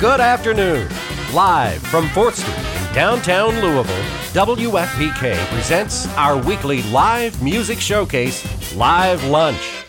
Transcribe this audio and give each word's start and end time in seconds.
Good 0.00 0.20
afternoon. 0.20 0.88
Live 1.34 1.82
from 1.88 2.06
4th 2.06 2.36
Street 2.36 2.56
in 2.56 2.94
downtown 2.94 3.50
Louisville, 3.60 4.02
WFPK 4.32 5.36
presents 5.48 6.08
our 6.16 6.42
weekly 6.42 6.82
live 6.84 7.42
music 7.42 7.78
showcase, 7.78 8.42
Live 8.74 9.22
Lunch. 9.24 9.84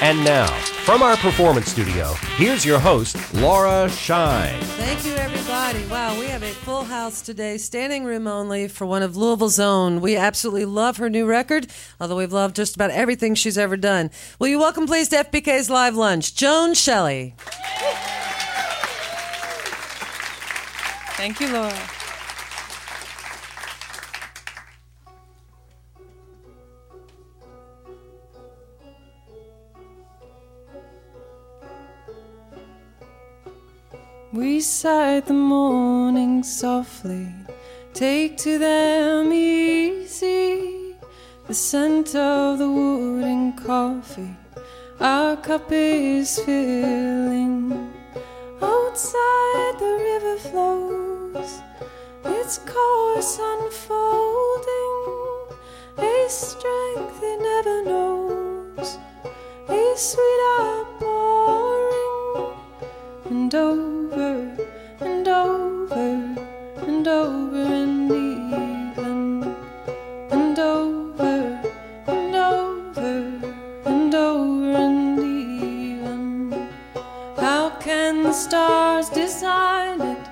And 0.00 0.24
now, 0.24 0.46
from 0.86 1.02
our 1.02 1.18
performance 1.18 1.70
studio, 1.70 2.14
here's 2.36 2.64
your 2.64 2.78
host, 2.78 3.34
Laura 3.34 3.90
Shine. 3.90 4.58
Thank 4.62 5.04
you, 5.04 5.12
everybody. 5.12 5.84
House 6.88 7.20
today, 7.20 7.58
standing 7.58 8.04
room 8.04 8.26
only 8.26 8.66
for 8.66 8.86
one 8.86 9.02
of 9.02 9.14
Louisville's 9.14 9.60
own. 9.60 10.00
We 10.00 10.16
absolutely 10.16 10.64
love 10.64 10.96
her 10.96 11.10
new 11.10 11.26
record, 11.26 11.66
although 12.00 12.16
we've 12.16 12.32
loved 12.32 12.56
just 12.56 12.74
about 12.74 12.90
everything 12.90 13.34
she's 13.34 13.58
ever 13.58 13.76
done. 13.76 14.10
Will 14.38 14.48
you 14.48 14.58
welcome, 14.58 14.86
please, 14.86 15.08
to 15.10 15.16
FPK's 15.16 15.68
Live 15.68 15.96
Lunch, 15.96 16.34
Joan 16.34 16.72
Shelley. 16.72 17.34
Thank 21.16 21.40
you, 21.40 21.48
Laura. 21.52 21.97
We 34.30 34.60
sigh 34.60 35.20
the 35.20 35.32
morning 35.32 36.42
softly, 36.42 37.32
take 37.94 38.36
to 38.38 38.58
them 38.58 39.32
easy. 39.32 40.94
The 41.46 41.54
scent 41.54 42.14
of 42.14 42.58
the 42.58 42.70
wood 42.70 43.24
and 43.24 43.56
coffee. 43.56 44.36
Our 45.00 45.34
cup 45.36 45.72
is 45.72 46.38
filling. 46.40 47.72
Outside 48.60 49.74
the 49.78 49.96
river 49.98 50.36
flows, 50.36 51.62
its 52.26 52.58
course 52.58 53.38
unfolding, 53.40 54.96
a 55.96 56.26
strength 56.28 57.22
it 57.22 57.40
never 57.40 57.84
knows, 57.84 58.98
a 59.70 59.94
sweet 59.96 60.40
outpouring, 60.60 61.97
and 63.30 63.54
over 63.54 64.56
and 65.00 65.28
over 65.28 66.36
and 66.86 67.06
over 67.06 67.62
and 67.62 68.10
even 68.10 69.54
and 70.30 70.58
over 70.58 71.60
and 72.06 72.34
over 72.34 73.40
and 73.84 74.14
over 74.14 74.70
and 74.72 75.18
even. 75.18 76.68
How 77.36 77.68
can 77.80 78.22
the 78.22 78.32
stars 78.32 79.10
design 79.10 80.00
it 80.00 80.27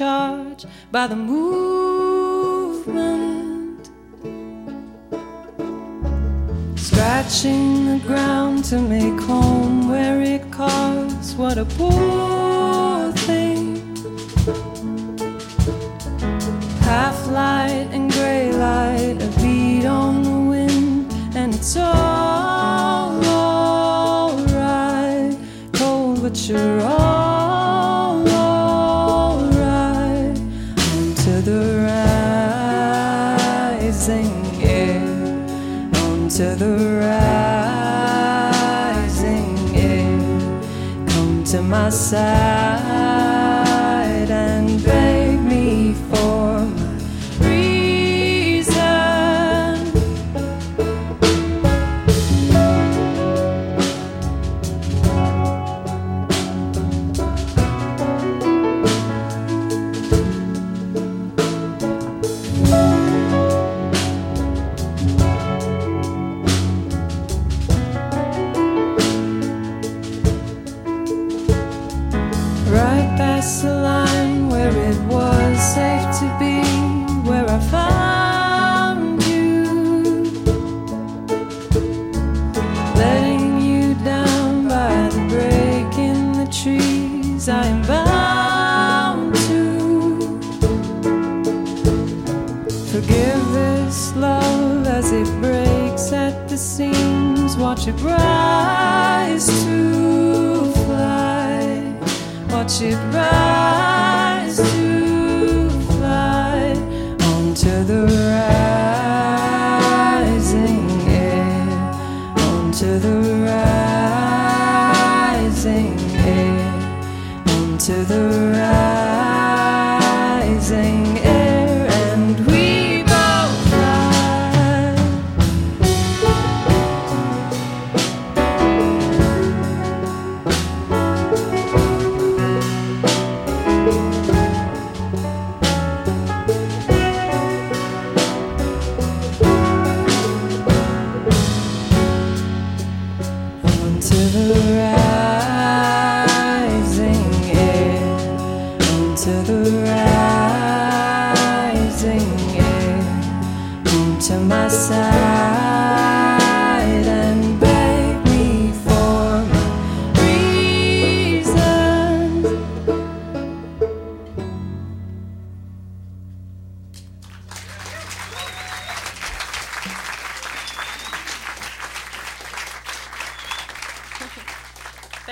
of 0.00 0.46
my 0.48 0.54
charge, 0.54 0.64
by 0.90 1.06
the 1.06 1.16
movement. 1.16 1.71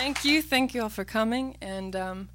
Thank 0.01 0.25
you. 0.25 0.41
Thank 0.41 0.75
you 0.75 0.81
all 0.81 0.89
for 0.89 1.05
coming. 1.05 1.59
And 1.61 1.95
um, 1.95 2.31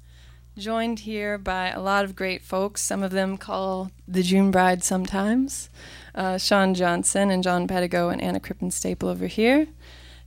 joined 0.56 1.00
here 1.00 1.36
by 1.36 1.70
a 1.70 1.80
lot 1.80 2.04
of 2.04 2.14
great 2.14 2.42
folks. 2.42 2.80
Some 2.80 3.02
of 3.02 3.10
them 3.10 3.36
call 3.36 3.90
the 4.06 4.22
June 4.22 4.52
Bride 4.52 4.84
sometimes. 4.84 5.68
Uh, 6.14 6.38
Sean 6.38 6.74
Johnson 6.74 7.28
and 7.28 7.42
John 7.42 7.66
Pedigo 7.66 8.12
and 8.12 8.22
Anna 8.22 8.38
Krippenstapel 8.38 9.08
over 9.08 9.26
here. 9.26 9.66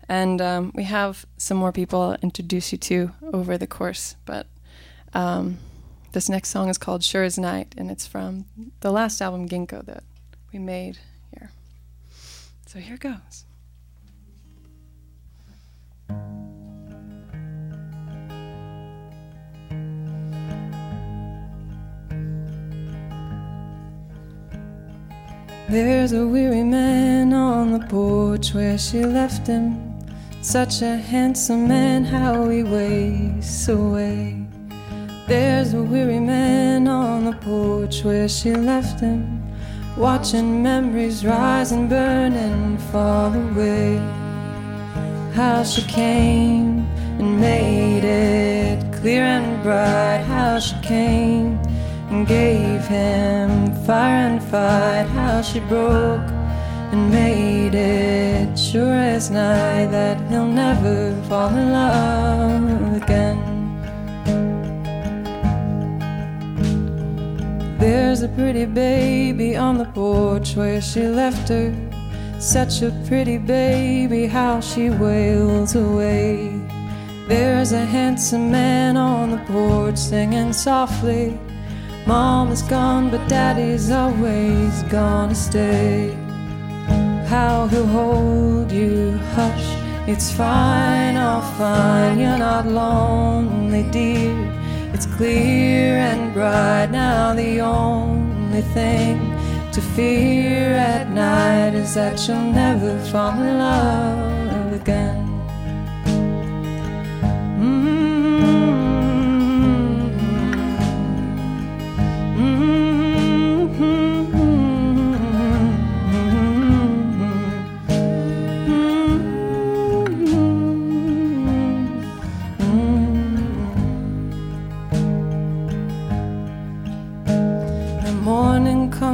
And 0.09 0.41
um, 0.41 0.73
we 0.75 0.83
have 0.83 1.25
some 1.37 1.55
more 1.55 1.71
people 1.71 2.01
I'll 2.01 2.17
introduce 2.21 2.73
you 2.73 2.77
to 2.77 3.11
over 3.31 3.57
the 3.57 3.67
course. 3.67 4.17
But 4.25 4.47
um, 5.13 5.59
this 6.11 6.27
next 6.27 6.49
song 6.49 6.67
is 6.67 6.77
called 6.77 7.05
Sure 7.05 7.23
as 7.23 7.37
Night, 7.37 7.73
and 7.77 7.89
it's 7.89 8.05
from 8.05 8.47
the 8.81 8.91
last 8.91 9.21
album, 9.21 9.47
Ginkgo, 9.47 9.85
that 9.85 10.03
we 10.51 10.59
made 10.59 10.97
here. 11.31 11.51
So 12.67 12.79
here 12.79 12.97
goes. 12.97 13.45
There's 25.69 26.13
a 26.13 26.25
weary 26.25 26.63
man 26.63 27.31
on 27.31 27.73
the 27.73 27.85
porch 27.85 28.55
where 28.55 28.75
she 28.75 29.05
left 29.05 29.45
him. 29.45 29.99
Such 30.41 30.81
a 30.81 30.97
handsome 30.97 31.67
man, 31.67 32.03
how 32.05 32.49
he 32.49 32.63
wastes 32.63 33.67
away. 33.67 34.47
There's 35.27 35.75
a 35.75 35.83
weary 35.83 36.19
man 36.19 36.87
on 36.87 37.25
the 37.25 37.33
porch 37.33 38.03
where 38.03 38.27
she 38.27 38.51
left 38.55 38.99
him. 38.99 39.43
Watching 39.95 40.63
memories 40.63 41.23
rise 41.23 41.71
and 41.71 41.87
burn 41.87 42.33
and 42.33 42.81
fall 42.91 43.31
away. 43.31 43.97
How 45.35 45.61
she 45.61 45.83
came 45.83 46.79
and 47.19 47.39
made 47.39 48.03
it 48.03 48.91
clear 48.91 49.21
and 49.21 49.61
bright. 49.61 50.23
How 50.25 50.57
she 50.57 50.75
came 50.81 51.59
and 52.09 52.27
gave 52.27 52.81
him 52.87 53.73
fire 53.85 54.27
and 54.27 54.43
fight. 54.43 55.07
How 55.13 55.41
she 55.41 55.59
broke 55.59 56.29
and 56.91 57.11
made 57.11 57.75
it 57.75 58.57
sure 58.57 58.93
as 58.93 59.29
night 59.29 59.87
that 59.87 60.17
he'll 60.29 60.47
never 60.47 61.13
fall 61.29 61.49
in 61.49 61.71
love 61.71 63.01
again. 63.01 63.37
There's 67.77 68.23
a 68.23 68.27
pretty 68.29 68.65
baby 68.65 69.55
on 69.55 69.77
the 69.77 69.85
porch 69.85 70.55
where 70.55 70.81
she 70.81 71.07
left 71.07 71.49
her. 71.49 71.73
Such 72.39 72.81
a 72.81 72.91
pretty 73.07 73.37
baby, 73.37 74.25
how 74.25 74.61
she 74.61 74.89
wails 74.89 75.75
away. 75.75 76.59
There's 77.27 77.73
a 77.73 77.85
handsome 77.85 78.49
man 78.49 78.97
on 78.97 79.31
the 79.31 79.37
porch 79.45 79.97
singing 79.97 80.53
softly. 80.53 81.37
Mom 82.09 82.51
is 82.51 82.63
gone, 82.63 83.11
but 83.11 83.23
daddy's 83.29 83.91
always 83.91 84.81
gonna 84.89 85.35
stay. 85.35 86.17
How 87.27 87.67
he'll 87.67 87.85
hold 87.85 88.71
you, 88.71 89.11
hush, 89.35 89.67
it's 90.07 90.31
fine, 90.31 91.17
all 91.17 91.43
fine, 91.59 92.17
you're 92.17 92.39
not 92.39 92.65
lonely, 92.65 93.83
dear. 93.91 94.35
It's 94.91 95.05
clear 95.05 95.97
and 96.09 96.33
bright 96.33 96.89
now, 96.89 97.35
the 97.35 97.61
only 97.61 98.63
thing 98.73 99.19
to 99.71 99.79
fear 99.79 100.73
at 100.73 101.11
night 101.11 101.75
is 101.75 101.93
that 101.93 102.27
you'll 102.27 102.51
never 102.51 102.97
fall 103.11 103.39
in 103.39 103.59
love 103.59 104.73
again. 104.73 105.28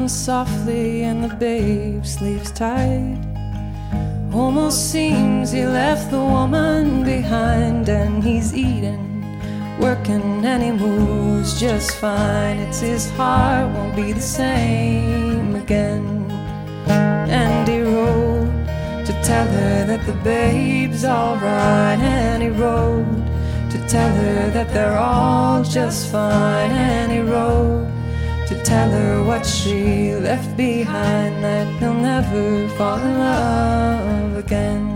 Softly 0.10 1.04
and 1.04 1.24
the 1.24 1.36
babe 1.36 2.06
sleeps 2.06 2.52
tight. 2.52 3.18
Almost 4.34 4.92
seems 4.92 5.52
he 5.52 5.66
left 5.66 6.12
the 6.12 6.20
woman 6.20 7.04
behind 7.04 7.88
and 7.88 8.24
he's 8.24 8.54
eating, 8.54 9.40
working, 9.80 10.46
and 10.46 10.62
he 10.62 10.72
moves 10.72 11.60
just 11.60 11.96
fine. 11.96 12.58
It's 12.58 12.82
his 12.82 13.10
heart 13.12 13.74
won't 13.74 13.96
be 13.96 14.12
the 14.12 14.22
same 14.22 15.56
again. 15.56 16.30
And 16.88 17.68
he 17.68 17.82
wrote 17.82 19.06
to 19.06 19.14
tell 19.24 19.48
her 19.48 19.86
that 19.86 20.06
the 20.06 20.18
babe's 20.24 21.06
alright, 21.06 22.00
and 22.00 22.44
he 22.44 22.50
wrote 22.50 23.06
to 23.72 23.88
tell 23.88 24.14
her 24.14 24.50
that 24.52 24.74
they're 24.74 24.98
all 24.98 25.64
just 25.64 26.12
fine, 26.12 26.72
and 26.72 27.12
he 27.12 27.20
wrote 27.20 27.95
tell 28.66 28.90
her 28.90 29.24
what 29.24 29.46
she 29.46 30.16
left 30.16 30.58
behind 30.58 31.44
that 31.44 31.68
he'll 31.80 31.94
never 31.94 32.68
fall 32.70 32.98
in 32.98 33.20
love 33.20 34.38
again. 34.38 34.92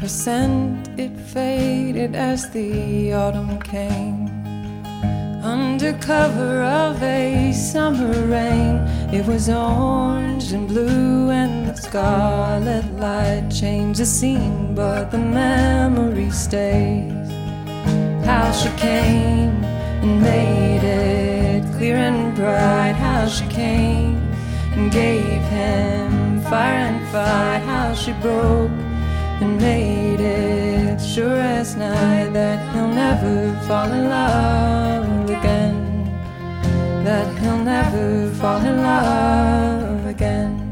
Her 0.00 0.08
scent 0.08 0.69
faded 1.32 2.16
as 2.16 2.50
the 2.50 3.12
autumn 3.12 3.60
came. 3.62 4.26
Under 5.44 5.92
cover 5.98 6.62
of 6.62 7.00
a 7.02 7.52
summer 7.52 8.12
rain, 8.26 8.78
it 9.14 9.24
was 9.26 9.48
orange 9.48 10.52
and 10.52 10.66
blue, 10.66 11.30
and 11.30 11.68
the 11.68 11.76
scarlet 11.76 12.84
light 12.98 13.48
changed 13.48 14.00
the 14.00 14.06
scene, 14.06 14.74
but 14.74 15.12
the 15.12 15.18
memory 15.18 16.30
stays. 16.30 17.30
How 18.24 18.50
she 18.50 18.70
came 18.70 19.54
and 20.02 20.20
made 20.20 20.82
it 20.82 21.62
clear 21.76 21.96
and 21.96 22.34
bright. 22.34 22.96
How 22.98 23.28
she 23.28 23.46
came 23.46 24.16
and 24.74 24.90
gave 24.90 25.42
him 25.58 26.40
fire 26.42 26.80
and 26.90 27.08
fight. 27.08 27.62
How 27.64 27.94
she 27.94 28.12
broke 28.14 28.89
and 29.40 29.58
made 29.58 30.20
it 30.20 31.00
sure 31.00 31.40
as 31.40 31.74
night 31.74 32.32
that 32.32 32.74
he'll 32.74 32.88
never 32.88 33.58
fall 33.66 33.90
in 33.90 34.08
love 34.08 35.30
again. 35.30 36.04
That 37.04 37.38
he'll 37.38 37.64
never 37.64 38.30
fall 38.34 38.60
in 38.60 38.76
love 38.82 40.06
again. 40.06 40.66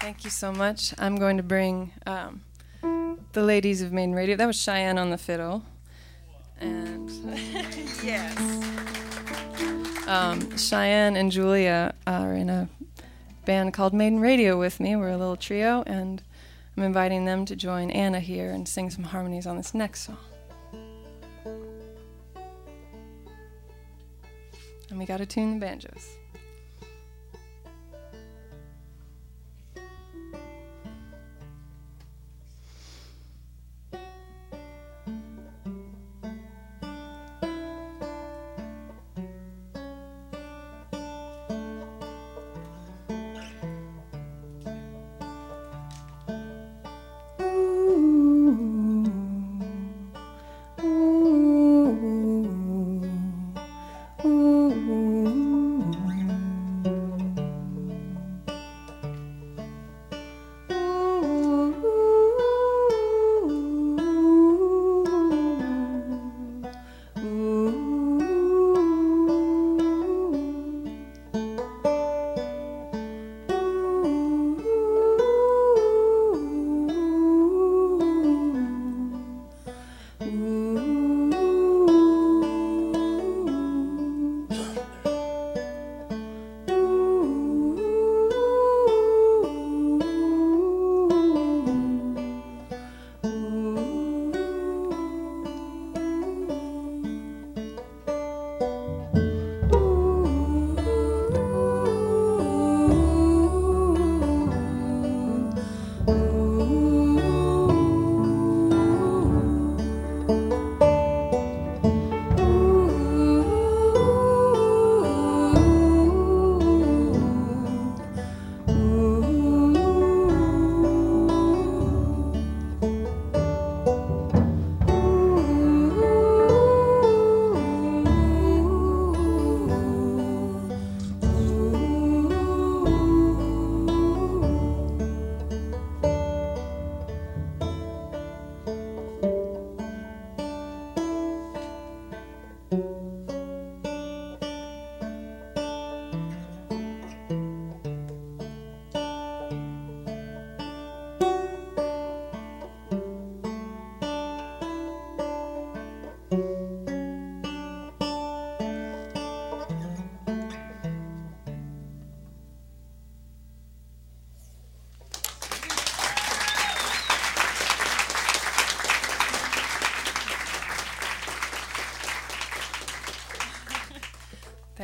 Thank 0.00 0.24
you 0.24 0.30
so 0.30 0.52
much. 0.52 0.92
I'm 0.98 1.16
going 1.16 1.38
to 1.38 1.42
bring 1.42 1.92
um, 2.04 2.42
the 3.32 3.42
ladies 3.42 3.80
of 3.80 3.92
Maiden 3.92 4.14
Radio. 4.14 4.36
That 4.36 4.46
was 4.46 4.60
Cheyenne 4.60 4.98
on 4.98 5.10
the 5.10 5.18
fiddle. 5.18 5.62
And 6.64 7.10
yes. 8.02 8.36
Um, 10.06 10.56
Cheyenne 10.56 11.16
and 11.16 11.30
Julia 11.30 11.94
are 12.06 12.34
in 12.34 12.48
a 12.48 12.68
band 13.44 13.74
called 13.74 13.92
Maiden 13.92 14.18
Radio 14.18 14.58
with 14.58 14.80
me. 14.80 14.96
We're 14.96 15.10
a 15.10 15.18
little 15.18 15.36
trio, 15.36 15.82
and 15.86 16.22
I'm 16.76 16.82
inviting 16.82 17.26
them 17.26 17.44
to 17.46 17.56
join 17.56 17.90
Anna 17.90 18.20
here 18.20 18.50
and 18.50 18.66
sing 18.66 18.88
some 18.88 19.04
harmonies 19.04 19.46
on 19.46 19.58
this 19.58 19.74
next 19.74 20.06
song. 20.06 20.16
And 24.88 24.98
we 24.98 25.04
got 25.04 25.18
to 25.18 25.26
tune 25.26 25.54
the 25.54 25.60
banjos. 25.60 26.16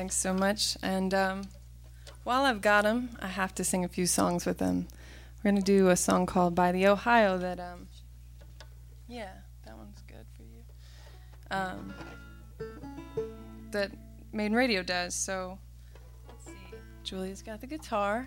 Thanks 0.00 0.16
so 0.16 0.32
much. 0.32 0.78
And 0.82 1.12
um, 1.12 1.42
while 2.24 2.44
I've 2.44 2.62
got 2.62 2.84
them, 2.84 3.10
I 3.20 3.26
have 3.26 3.54
to 3.56 3.64
sing 3.64 3.84
a 3.84 3.88
few 3.88 4.06
songs 4.06 4.46
with 4.46 4.56
them. 4.56 4.88
We're 5.44 5.50
going 5.50 5.62
to 5.62 5.62
do 5.62 5.90
a 5.90 5.96
song 5.96 6.24
called 6.24 6.54
By 6.54 6.72
the 6.72 6.86
Ohio 6.86 7.36
that, 7.36 7.60
um, 7.60 7.86
yeah, 9.08 9.32
that 9.66 9.76
one's 9.76 10.00
good 10.08 10.24
for 10.34 10.42
you. 10.42 10.62
Um, 11.50 11.92
that 13.72 13.90
Maiden 14.32 14.56
Radio 14.56 14.82
does. 14.82 15.14
So. 15.14 15.58
Julia's 17.04 17.42
got 17.42 17.60
the 17.60 17.66
guitar. 17.66 18.26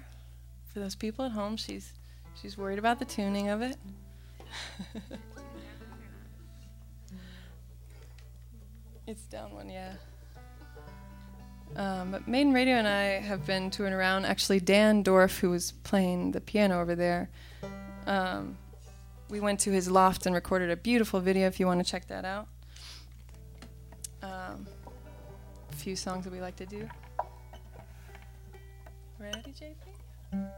For 0.72 0.80
those 0.80 0.94
people 0.94 1.26
at 1.26 1.32
home, 1.32 1.58
she's 1.58 1.92
she's 2.40 2.56
worried 2.56 2.78
about 2.78 3.00
the 3.00 3.06
tuning 3.06 3.50
of 3.50 3.64
it. 3.64 3.78
it's 9.08 9.24
down 9.24 9.52
one, 9.56 9.72
yeah. 9.72 9.94
Um, 11.76 12.12
but 12.12 12.28
Maiden 12.28 12.54
Radio 12.54 12.76
and 12.76 12.88
I 12.88 13.20
have 13.20 13.46
been 13.46 13.72
touring 13.72 13.94
around. 13.94 14.26
Actually, 14.26 14.60
Dan 14.60 15.02
Dorf, 15.02 15.40
who 15.40 15.50
was 15.50 15.72
playing 15.84 16.32
the 16.32 16.42
piano 16.42 16.80
over 16.80 16.96
there, 16.96 17.30
um, 18.06 18.58
we 19.30 19.40
went 19.40 19.60
to 19.62 19.72
his 19.72 19.90
loft 19.90 20.26
and 20.26 20.36
recorded 20.36 20.70
a 20.70 20.76
beautiful 20.76 21.20
video. 21.20 21.48
If 21.48 21.60
you 21.60 21.66
want 21.66 21.84
to 21.84 21.90
check 21.90 22.08
that 22.08 22.26
out, 22.26 22.48
um, 24.22 24.68
a 25.72 25.76
few 25.76 25.96
songs 25.96 26.26
that 26.26 26.32
we 26.32 26.42
like 26.42 26.56
to 26.58 26.66
do. 26.66 26.88
Ready, 29.20 29.54
JP? 30.34 30.50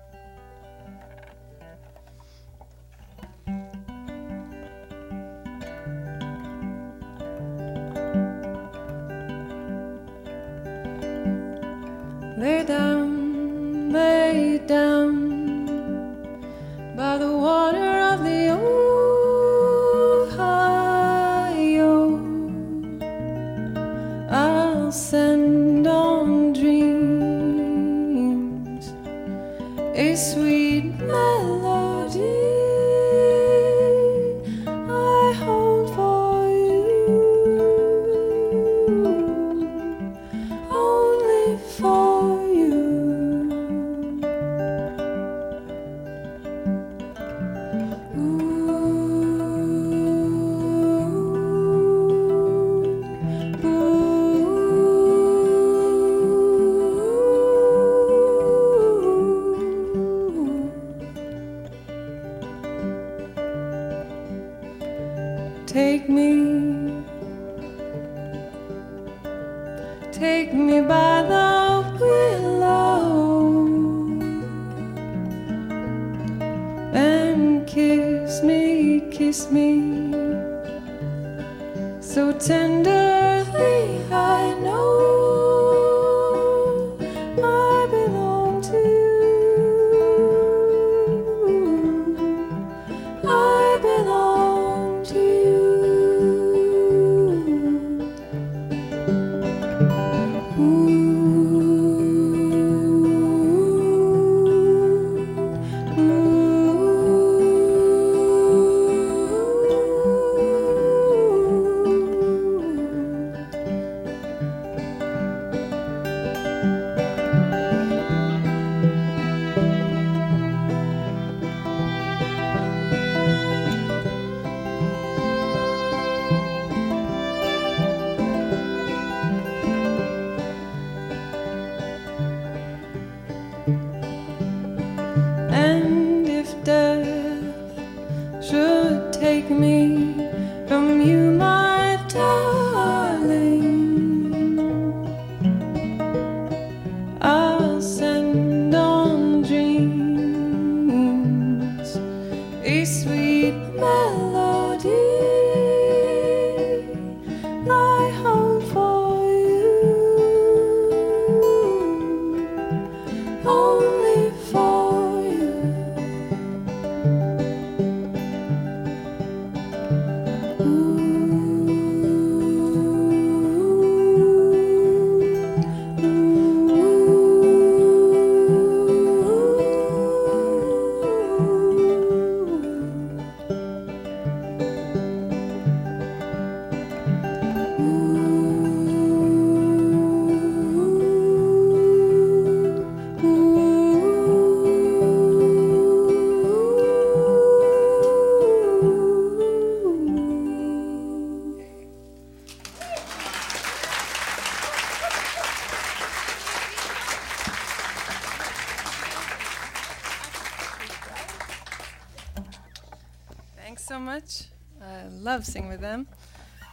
So 213.85 213.99
much. 213.99 214.45
I 214.81 215.05
love 215.09 215.45
singing 215.45 215.69
with 215.69 215.79
them. 215.79 216.07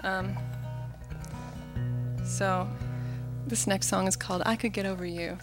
Um, 0.02 0.34
so, 2.24 2.66
this 3.46 3.66
next 3.66 3.88
song 3.88 4.06
is 4.06 4.16
called 4.16 4.42
I 4.46 4.56
Could 4.56 4.72
Get 4.72 4.86
Over 4.86 5.04
You, 5.04 5.36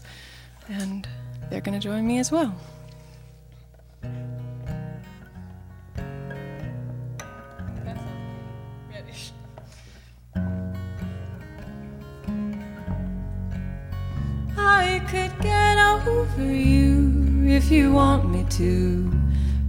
and 0.67 1.08
they're 1.49 1.62
going 1.62 1.79
to 1.79 1.84
join 1.84 2.08
me 2.08 2.17
as 2.17 2.32
well. 2.32 2.55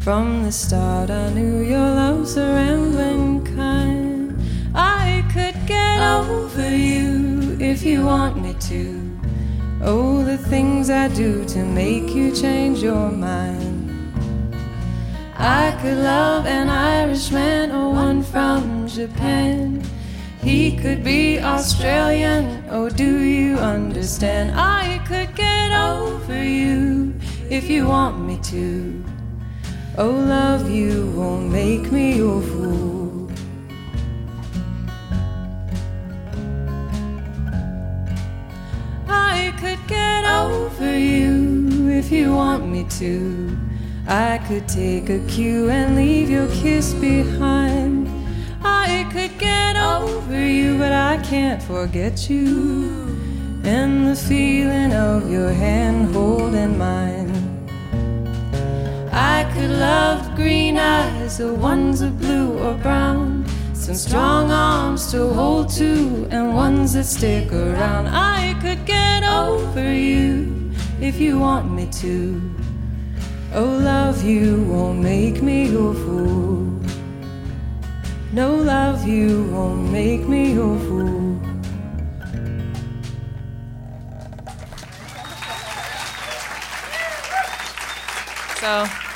From 0.01 0.45
the 0.45 0.51
start, 0.51 1.11
I 1.11 1.29
knew 1.35 1.61
your 1.61 1.79
love's 1.79 2.39
a 2.39 2.47
rambling 2.47 3.45
kind. 3.55 4.35
I 4.75 5.23
could 5.31 5.67
get 5.67 6.01
over 6.01 6.75
you 6.75 7.59
if 7.61 7.83
you 7.83 8.07
want 8.07 8.41
me 8.41 8.55
to. 8.61 9.21
Oh, 9.83 10.25
the 10.25 10.39
things 10.39 10.89
I 10.89 11.09
do 11.09 11.45
to 11.45 11.67
make 11.67 12.15
you 12.15 12.35
change 12.35 12.83
your 12.83 13.11
mind. 13.11 13.93
I 15.37 15.79
could 15.83 15.99
love 15.99 16.47
an 16.47 16.71
Irishman 16.71 17.71
or 17.71 17.93
one 17.93 18.23
from 18.23 18.89
Japan. 18.89 19.85
He 20.43 20.79
could 20.79 21.05
be 21.05 21.41
Australian. 21.41 22.65
Oh, 22.71 22.89
do 22.89 23.19
you 23.19 23.57
understand? 23.59 24.59
I 24.59 25.05
could 25.07 25.37
get 25.37 25.73
over 25.79 26.43
you 26.43 27.15
if 27.51 27.69
you 27.69 27.89
want 27.89 28.19
me 28.27 28.39
to. 28.45 29.00
Oh, 30.03 30.13
love 30.13 30.71
you 30.71 31.13
won't 31.15 31.53
make 31.53 31.93
me 31.93 32.17
your 32.17 32.41
fool. 32.41 33.29
I 39.07 39.53
could 39.61 39.79
get 39.87 40.25
over 40.25 40.99
you 40.99 41.91
if 41.91 42.11
you 42.11 42.33
want 42.33 42.67
me 42.67 42.87
to. 42.99 43.59
I 44.07 44.39
could 44.49 44.67
take 44.67 45.11
a 45.11 45.19
cue 45.27 45.69
and 45.69 45.97
leave 45.97 46.31
your 46.31 46.49
kiss 46.49 46.95
behind. 46.95 48.09
I 48.65 49.07
could 49.13 49.39
get 49.39 49.77
over 49.77 50.47
you, 50.47 50.79
but 50.79 50.93
I 50.93 51.19
can't 51.23 51.63
forget 51.63 52.31
you. 52.31 53.19
And 53.65 54.09
the 54.09 54.17
feeling 54.17 54.95
of 54.95 55.31
your 55.31 55.53
hand 55.53 56.15
holding 56.15 56.79
mine. 56.79 57.30
Could 59.61 59.79
love 59.79 60.37
green 60.37 60.79
eyes, 60.79 61.37
the 61.37 61.53
ones 61.53 62.01
of 62.01 62.19
blue 62.19 62.59
or 62.61 62.73
brown. 62.77 63.45
Some 63.75 63.95
strong 63.95 64.51
arms 64.51 65.11
to 65.13 65.35
hold 65.35 65.69
to, 65.73 66.27
and 66.31 66.55
ones 66.55 66.95
that 66.95 67.05
stick 67.05 67.53
around. 67.53 68.07
I 68.09 68.55
could 68.63 68.87
get 68.87 69.23
over 69.23 69.93
you 69.93 70.73
if 70.99 71.21
you 71.21 71.39
want 71.39 71.71
me 71.71 71.91
to. 72.01 72.41
Oh, 73.53 73.67
love 73.67 74.25
you 74.25 74.63
won't 74.63 75.01
make 75.01 75.43
me 75.43 75.69
your 75.69 75.93
fool. 75.93 76.81
No, 78.33 78.55
love 78.55 79.07
you 79.07 79.45
won't 79.53 79.93
make 79.93 80.27
me 80.27 80.55
your 80.55 80.79
fool. 80.79 81.39
So, 88.59 89.10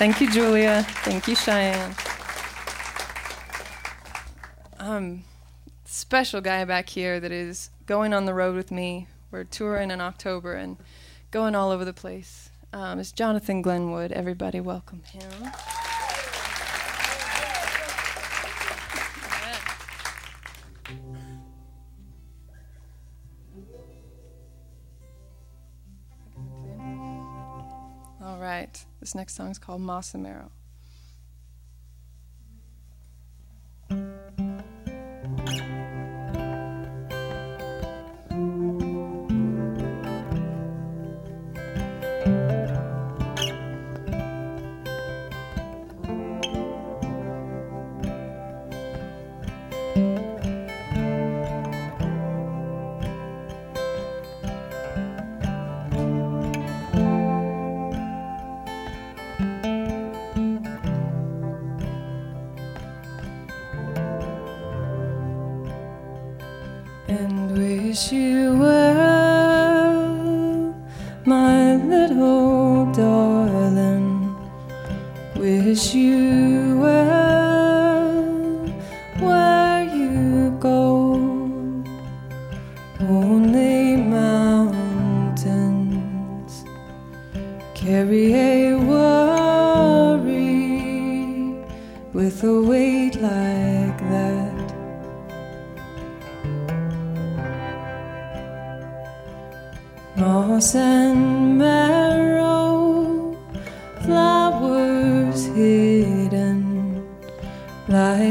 thank 0.00 0.18
you, 0.18 0.30
Julia. 0.30 0.82
Thank 1.04 1.28
you, 1.28 1.34
Cheyenne. 1.36 1.94
Um, 4.78 5.24
special 5.84 6.40
guy 6.40 6.64
back 6.64 6.88
here 6.88 7.20
that 7.20 7.30
is 7.30 7.68
going 7.84 8.14
on 8.14 8.24
the 8.24 8.32
road 8.32 8.56
with 8.56 8.70
me. 8.70 9.08
We're 9.30 9.44
touring 9.44 9.90
in 9.90 10.00
October 10.00 10.54
and 10.54 10.78
going 11.30 11.54
all 11.54 11.70
over 11.70 11.84
the 11.84 11.92
place 11.92 12.48
um, 12.72 12.98
is 12.98 13.12
Jonathan 13.12 13.60
Glenwood. 13.60 14.10
Everybody, 14.10 14.58
welcome 14.58 15.02
him. 15.02 15.52
All 28.60 28.66
right, 28.66 28.84
this 29.00 29.14
next 29.14 29.36
song 29.36 29.50
is 29.50 29.58
called 29.58 29.80
Moss 29.80 30.14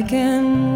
and 0.02 0.69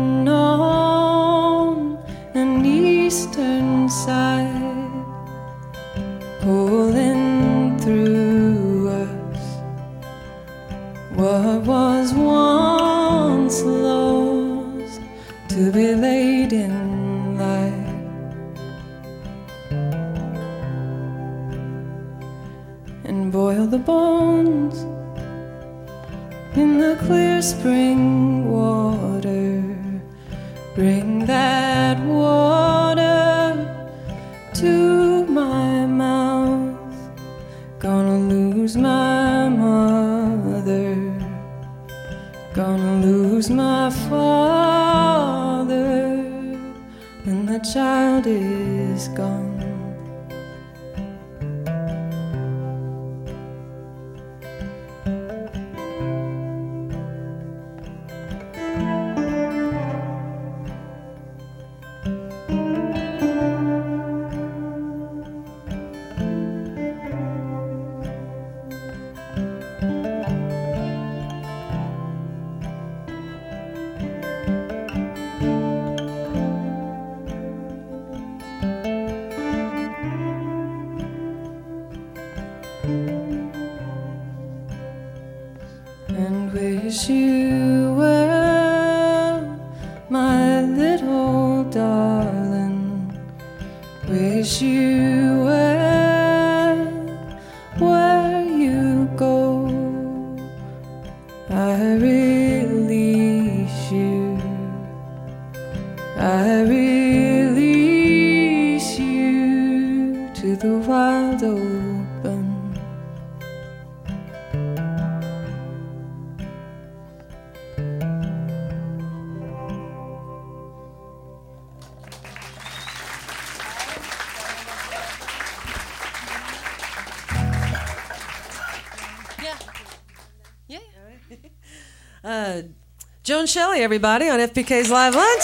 Joan 133.43 133.47
Shelley, 133.47 133.81
everybody, 133.81 134.29
on 134.29 134.39
FPK's 134.39 134.89
Live 134.89 135.15
Lunch. 135.15 135.43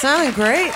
Sounding 0.00 0.32
great. 0.32 0.72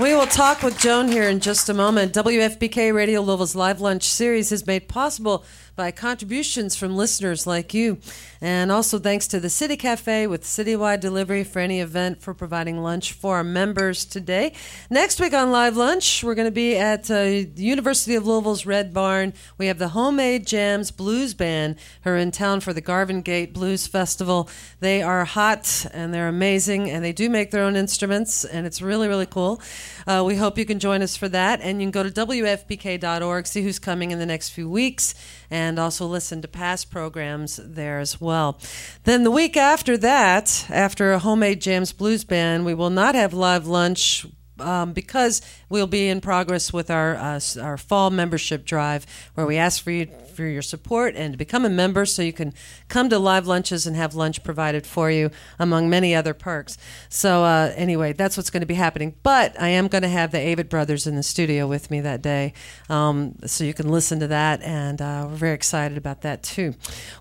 We 0.00 0.16
will 0.16 0.26
talk 0.26 0.64
with 0.64 0.76
Joan 0.76 1.06
here 1.06 1.28
in 1.28 1.38
just 1.38 1.68
a 1.68 1.74
moment. 1.74 2.14
WFPK 2.14 2.92
Radio 2.92 3.20
Louisville's 3.20 3.54
Live 3.54 3.80
Lunch 3.80 4.02
series 4.02 4.50
is 4.50 4.66
made 4.66 4.88
possible 4.88 5.44
by 5.74 5.90
contributions 5.90 6.76
from 6.76 6.96
listeners 6.96 7.46
like 7.46 7.72
you. 7.72 7.98
And 8.40 8.70
also 8.70 8.98
thanks 8.98 9.26
to 9.28 9.40
the 9.40 9.50
City 9.50 9.76
Cafe 9.76 10.26
with 10.26 10.42
citywide 10.42 11.00
delivery 11.00 11.44
for 11.44 11.60
any 11.60 11.80
event 11.80 12.20
for 12.20 12.34
providing 12.34 12.82
lunch 12.82 13.12
for 13.12 13.36
our 13.36 13.44
members 13.44 14.04
today. 14.04 14.52
Next 14.90 15.20
week 15.20 15.32
on 15.32 15.50
Live 15.50 15.76
Lunch, 15.76 16.22
we're 16.22 16.34
going 16.34 16.48
to 16.48 16.50
be 16.50 16.76
at 16.76 17.10
uh, 17.10 17.14
the 17.14 17.50
University 17.56 18.14
of 18.14 18.26
Louisville's 18.26 18.66
Red 18.66 18.92
Barn. 18.92 19.32
We 19.58 19.66
have 19.66 19.78
the 19.78 19.88
Homemade 19.88 20.46
Jamz 20.46 20.94
Blues 20.94 21.34
Band 21.34 21.76
who 22.02 22.10
are 22.10 22.16
in 22.16 22.30
town 22.30 22.60
for 22.60 22.72
the 22.72 22.80
Garvin 22.80 23.22
Gate 23.22 23.52
Blues 23.52 23.86
Festival. 23.86 24.48
They 24.80 25.02
are 25.02 25.24
hot 25.24 25.86
and 25.92 26.12
they're 26.12 26.28
amazing 26.28 26.90
and 26.90 27.04
they 27.04 27.12
do 27.12 27.30
make 27.30 27.50
their 27.50 27.64
own 27.64 27.76
instruments 27.76 28.44
and 28.44 28.66
it's 28.66 28.82
really, 28.82 29.08
really 29.08 29.26
cool. 29.26 29.60
Uh, 30.06 30.22
we 30.26 30.36
hope 30.36 30.58
you 30.58 30.64
can 30.64 30.78
join 30.78 31.02
us 31.02 31.16
for 31.16 31.28
that. 31.28 31.60
And 31.60 31.80
you 31.80 31.86
can 31.86 31.90
go 31.90 32.02
to 32.02 32.10
WFPK.org, 32.10 33.46
see 33.46 33.62
who's 33.62 33.78
coming 33.78 34.10
in 34.10 34.18
the 34.18 34.26
next 34.26 34.50
few 34.50 34.68
weeks, 34.68 35.14
and 35.52 35.78
also 35.78 36.06
listen 36.06 36.40
to 36.40 36.48
past 36.48 36.90
programs 36.90 37.60
there 37.62 37.98
as 37.98 38.18
well. 38.18 38.58
Then 39.04 39.22
the 39.22 39.30
week 39.30 39.54
after 39.54 39.98
that, 39.98 40.66
after 40.70 41.12
a 41.12 41.18
Homemade 41.18 41.60
Jamz 41.60 41.94
Blues 41.94 42.24
Band, 42.24 42.64
we 42.64 42.72
will 42.72 42.88
not 42.88 43.14
have 43.14 43.34
live 43.34 43.66
lunch 43.66 44.24
um, 44.62 44.92
because 44.92 45.42
we'll 45.68 45.86
be 45.86 46.08
in 46.08 46.20
progress 46.20 46.72
with 46.72 46.90
our 46.90 47.16
uh, 47.16 47.40
our 47.60 47.76
fall 47.76 48.10
membership 48.10 48.64
drive, 48.64 49.06
where 49.34 49.46
we 49.46 49.56
ask 49.56 49.82
for 49.82 49.90
you 49.90 50.06
for 50.34 50.44
your 50.44 50.62
support 50.62 51.14
and 51.14 51.34
to 51.34 51.36
become 51.36 51.64
a 51.64 51.68
member, 51.68 52.06
so 52.06 52.22
you 52.22 52.32
can 52.32 52.54
come 52.88 53.10
to 53.10 53.18
live 53.18 53.46
lunches 53.46 53.86
and 53.86 53.96
have 53.96 54.14
lunch 54.14 54.42
provided 54.42 54.86
for 54.86 55.10
you, 55.10 55.30
among 55.58 55.90
many 55.90 56.14
other 56.14 56.32
perks. 56.32 56.78
So 57.08 57.44
uh, 57.44 57.72
anyway, 57.76 58.14
that's 58.14 58.36
what's 58.36 58.50
going 58.50 58.62
to 58.62 58.66
be 58.66 58.74
happening. 58.74 59.14
But 59.22 59.60
I 59.60 59.68
am 59.68 59.88
going 59.88 60.02
to 60.02 60.08
have 60.08 60.32
the 60.32 60.38
Avett 60.38 60.68
brothers 60.68 61.06
in 61.06 61.16
the 61.16 61.22
studio 61.22 61.66
with 61.66 61.90
me 61.90 62.00
that 62.00 62.22
day, 62.22 62.54
um, 62.88 63.36
so 63.46 63.64
you 63.64 63.74
can 63.74 63.88
listen 63.88 64.20
to 64.20 64.28
that, 64.28 64.62
and 64.62 65.02
uh, 65.02 65.26
we're 65.28 65.36
very 65.36 65.54
excited 65.54 65.98
about 65.98 66.22
that 66.22 66.42
too. 66.42 66.74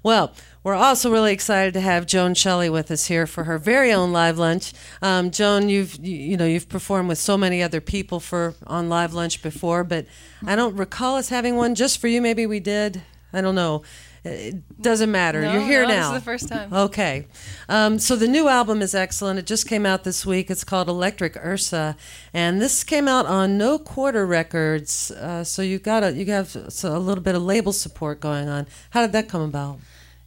Well. 0.03 0.33
We're 0.63 0.75
also 0.75 1.11
really 1.11 1.33
excited 1.33 1.73
to 1.73 1.81
have 1.81 2.05
Joan 2.05 2.35
Shelley 2.35 2.69
with 2.69 2.91
us 2.91 3.07
here 3.07 3.25
for 3.25 3.45
her 3.45 3.57
very 3.57 3.91
own 3.91 4.11
live 4.11 4.37
lunch. 4.37 4.73
Um, 5.01 5.31
Joan, 5.31 5.69
you've 5.69 5.95
you, 6.05 6.15
you, 6.15 6.37
know 6.37 6.45
you've 6.45 6.69
performed 6.69 7.09
with 7.09 7.17
so 7.17 7.35
many 7.35 7.63
other 7.63 7.81
people 7.81 8.19
for 8.19 8.53
on 8.67 8.87
live 8.87 9.13
lunch 9.13 9.41
before, 9.41 9.83
but 9.83 10.05
I 10.45 10.55
don't 10.55 10.75
recall 10.75 11.17
us 11.17 11.29
having 11.29 11.55
one 11.55 11.73
just 11.73 11.99
for 11.99 12.07
you. 12.07 12.21
Maybe 12.21 12.45
we 12.45 12.59
did. 12.59 13.01
I 13.33 13.41
don't 13.41 13.55
know. 13.55 13.81
It 14.23 14.79
doesn't 14.79 15.09
matter. 15.09 15.41
No, 15.41 15.53
You're 15.53 15.63
here 15.63 15.81
no, 15.81 15.87
now. 15.87 16.11
This 16.11 16.17
is 16.17 16.23
the 16.23 16.25
first 16.25 16.49
time. 16.49 16.71
Okay. 16.71 17.25
Um, 17.67 17.97
so 17.97 18.15
the 18.15 18.27
new 18.27 18.47
album 18.47 18.83
is 18.83 18.93
excellent. 18.93 19.39
It 19.39 19.47
just 19.47 19.67
came 19.67 19.83
out 19.83 20.03
this 20.03 20.27
week. 20.27 20.51
It's 20.51 20.63
called 20.63 20.89
Electric 20.89 21.37
Ursa, 21.37 21.97
and 22.35 22.61
this 22.61 22.83
came 22.83 23.07
out 23.07 23.25
on 23.25 23.57
No 23.57 23.79
Quarter 23.79 24.27
Records. 24.27 25.09
Uh, 25.09 25.43
so 25.43 25.63
you 25.63 25.79
got 25.79 26.03
a 26.03 26.13
you 26.13 26.25
have 26.27 26.55
a 26.55 26.99
little 26.99 27.23
bit 27.23 27.33
of 27.33 27.41
label 27.41 27.73
support 27.73 28.19
going 28.19 28.47
on. 28.47 28.67
How 28.91 29.01
did 29.01 29.11
that 29.13 29.27
come 29.27 29.41
about? 29.41 29.79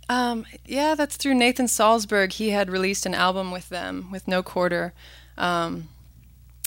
Um, 0.09 0.45
yeah, 0.67 0.95
that's 0.95 1.17
through 1.17 1.35
Nathan 1.35 1.69
Salsburg. 1.69 2.33
He 2.33 2.51
had 2.51 2.71
released 2.71 3.07
an 3.07 3.15
album 3.15 3.51
with 3.51 3.69
them, 3.69 4.11
with 4.11 4.29
No 4.29 4.43
Quarter, 4.43 4.93
um, 5.39 5.89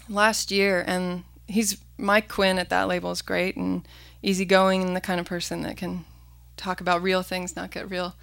last 0.10 0.52
year, 0.52 0.84
and 0.86 1.24
he's 1.48 1.78
Mike 1.98 2.28
Quinn 2.28 2.60
at 2.60 2.70
that 2.70 2.88
label 2.88 3.12
is 3.12 3.22
great 3.22 3.56
and 3.56 3.88
easygoing 4.22 4.84
and 4.84 4.96
the 4.96 5.02
kind 5.02 5.20
of 5.20 5.26
person 5.26 5.62
that 5.62 5.78
can 5.78 6.06
talk 6.56 6.82
about 6.82 7.02
real 7.02 7.22
things, 7.22 7.56
not 7.56 7.72
get 7.72 7.90
real 7.90 8.16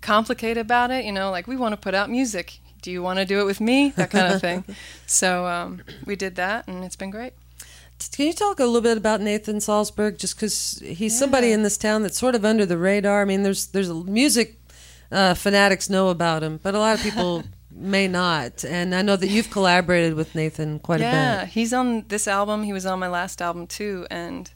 complicated 0.00 0.58
about 0.58 0.90
it. 0.90 1.04
You 1.04 1.12
know, 1.12 1.30
like 1.30 1.46
we 1.46 1.56
want 1.56 1.72
to 1.72 1.76
put 1.76 1.94
out 1.94 2.10
music. 2.10 2.58
Do 2.82 2.90
you 2.90 3.02
want 3.02 3.18
to 3.18 3.24
do 3.24 3.40
it 3.40 3.44
with 3.44 3.60
me? 3.60 3.90
That 3.96 4.10
kind 4.10 4.32
of 4.32 4.40
thing. 4.40 4.64
so 5.06 5.46
um, 5.46 5.82
we 6.04 6.14
did 6.14 6.36
that, 6.36 6.68
and 6.68 6.84
it's 6.84 6.96
been 6.96 7.10
great. 7.10 7.32
Can 7.98 8.26
you 8.26 8.32
talk 8.32 8.60
a 8.60 8.64
little 8.64 8.80
bit 8.80 8.96
about 8.96 9.20
Nathan 9.20 9.60
Salsburg? 9.60 10.18
Just 10.18 10.36
because 10.36 10.82
he's 10.84 11.14
yeah. 11.14 11.18
somebody 11.18 11.52
in 11.52 11.62
this 11.62 11.78
town 11.78 12.02
that's 12.02 12.18
sort 12.18 12.34
of 12.34 12.44
under 12.44 12.66
the 12.66 12.78
radar. 12.78 13.22
I 13.22 13.24
mean, 13.24 13.42
there's 13.42 13.68
there's 13.68 13.90
music 13.90 14.60
uh, 15.10 15.34
fanatics 15.34 15.88
know 15.88 16.08
about 16.08 16.42
him, 16.42 16.60
but 16.62 16.74
a 16.74 16.78
lot 16.78 16.96
of 16.96 17.02
people 17.02 17.44
may 17.70 18.08
not. 18.08 18.64
And 18.64 18.94
I 18.94 19.02
know 19.02 19.16
that 19.16 19.28
you've 19.28 19.50
collaborated 19.50 20.14
with 20.14 20.34
Nathan 20.34 20.78
quite 20.78 21.00
yeah, 21.00 21.08
a 21.08 21.10
bit. 21.10 21.16
Yeah, 21.16 21.46
he's 21.46 21.72
on 21.72 22.04
this 22.08 22.28
album. 22.28 22.64
He 22.64 22.72
was 22.72 22.86
on 22.86 22.98
my 22.98 23.08
last 23.08 23.40
album 23.40 23.66
too, 23.66 24.06
and 24.10 24.50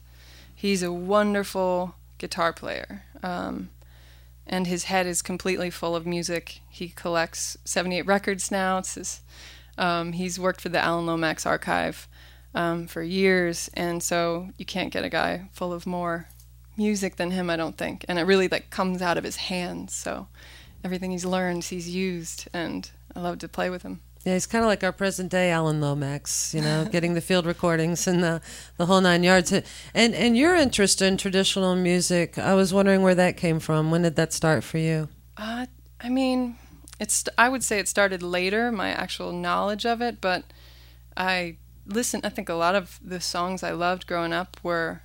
he's 0.53 0.83
a 0.83 0.91
wonderful 0.91 1.95
guitar 2.17 2.53
player. 2.53 3.03
Um, 3.23 3.69
and 4.47 4.67
his 4.67 4.85
head 4.85 5.07
is 5.07 5.21
completely 5.21 5.69
full 5.69 5.95
of 5.95 6.05
music. 6.05 6.59
He 6.69 6.89
collects 6.89 7.57
78 7.63 8.05
records 8.05 8.51
now. 8.51 8.79
It's 8.79 8.95
his, 8.95 9.21
um, 9.77 10.13
he's 10.13 10.39
worked 10.39 10.61
for 10.61 10.69
the 10.69 10.79
Alan 10.79 11.05
Lomax 11.05 11.45
Archive 11.45 12.07
um, 12.53 12.87
for 12.87 13.01
years, 13.01 13.69
and 13.73 14.01
so 14.03 14.49
you 14.57 14.65
can't 14.65 14.91
get 14.91 15.05
a 15.05 15.09
guy 15.09 15.49
full 15.53 15.73
of 15.73 15.85
more 15.85 16.27
music 16.77 17.15
than 17.15 17.31
him, 17.31 17.49
I 17.49 17.55
don't 17.55 17.77
think. 17.77 18.05
And 18.07 18.17
it 18.19 18.23
really 18.23 18.47
like 18.47 18.69
comes 18.69 19.01
out 19.01 19.17
of 19.17 19.23
his 19.23 19.37
hands. 19.37 19.93
So 19.93 20.27
everything 20.83 21.11
he's 21.11 21.25
learned, 21.25 21.63
he's 21.65 21.89
used, 21.89 22.47
and 22.53 22.89
I 23.15 23.21
love 23.21 23.39
to 23.39 23.47
play 23.47 23.69
with 23.69 23.83
him. 23.83 24.01
Yeah, 24.23 24.33
he's 24.33 24.45
kind 24.45 24.63
of 24.63 24.67
like 24.67 24.83
our 24.83 24.91
present 24.91 25.31
day 25.31 25.49
Alan 25.49 25.81
Lomax, 25.81 26.53
you 26.53 26.61
know, 26.61 26.85
getting 26.85 27.15
the 27.15 27.21
field 27.21 27.45
recordings 27.45 28.05
and 28.05 28.23
the, 28.23 28.39
the 28.77 28.85
whole 28.85 29.01
nine 29.01 29.23
yards. 29.23 29.51
And 29.51 29.63
and 29.95 30.37
your 30.37 30.55
interest 30.55 31.01
in 31.01 31.17
traditional 31.17 31.75
music, 31.75 32.37
I 32.37 32.53
was 32.53 32.71
wondering 32.71 33.01
where 33.01 33.15
that 33.15 33.35
came 33.35 33.59
from. 33.59 33.89
When 33.89 34.03
did 34.03 34.15
that 34.17 34.31
start 34.31 34.63
for 34.63 34.77
you? 34.77 35.09
Uh, 35.37 35.65
I 35.99 36.09
mean, 36.09 36.57
it's 36.99 37.23
I 37.35 37.49
would 37.49 37.63
say 37.63 37.79
it 37.79 37.87
started 37.87 38.21
later, 38.21 38.71
my 38.71 38.89
actual 38.89 39.31
knowledge 39.31 39.87
of 39.87 40.01
it, 40.01 40.21
but 40.21 40.43
I 41.17 41.57
listen. 41.85 42.21
I 42.23 42.29
think 42.29 42.49
a 42.49 42.53
lot 42.53 42.75
of 42.75 42.99
the 43.03 43.19
songs 43.19 43.63
I 43.63 43.71
loved 43.71 44.07
growing 44.07 44.33
up 44.33 44.57
were 44.63 45.01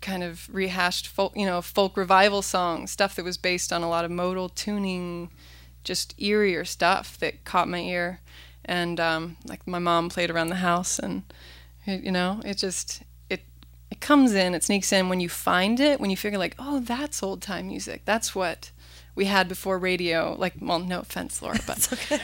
kind 0.00 0.22
of 0.22 0.54
rehashed 0.54 1.06
folk, 1.06 1.32
you 1.34 1.46
know, 1.46 1.62
folk 1.62 1.96
revival 1.96 2.42
songs, 2.42 2.90
stuff 2.90 3.16
that 3.16 3.24
was 3.24 3.38
based 3.38 3.72
on 3.72 3.82
a 3.82 3.88
lot 3.88 4.04
of 4.04 4.10
modal 4.10 4.48
tuning, 4.50 5.30
just 5.82 6.16
eerier 6.18 6.66
stuff 6.66 7.18
that 7.18 7.44
caught 7.44 7.68
my 7.68 7.80
ear. 7.80 8.20
And 8.64 9.00
um, 9.00 9.36
like 9.46 9.66
my 9.66 9.78
mom 9.78 10.08
played 10.08 10.30
around 10.30 10.48
the 10.48 10.56
house, 10.56 10.98
and 10.98 11.22
you 11.86 12.12
know, 12.12 12.40
it 12.44 12.56
just 12.58 13.02
it 13.28 13.42
it 13.90 14.00
comes 14.00 14.34
in, 14.34 14.54
it 14.54 14.64
sneaks 14.64 14.92
in 14.92 15.08
when 15.08 15.20
you 15.20 15.28
find 15.28 15.80
it, 15.80 16.00
when 16.00 16.10
you 16.10 16.16
figure 16.16 16.38
like, 16.38 16.54
oh, 16.58 16.80
that's 16.80 17.22
old 17.22 17.42
time 17.42 17.68
music. 17.68 18.02
That's 18.04 18.34
what 18.34 18.70
we 19.14 19.26
had 19.26 19.48
before 19.48 19.78
radio. 19.78 20.34
Like, 20.38 20.54
well, 20.60 20.78
no 20.78 21.00
offense, 21.00 21.40
Laura, 21.40 21.58
but 21.66 21.92
okay. 21.92 22.18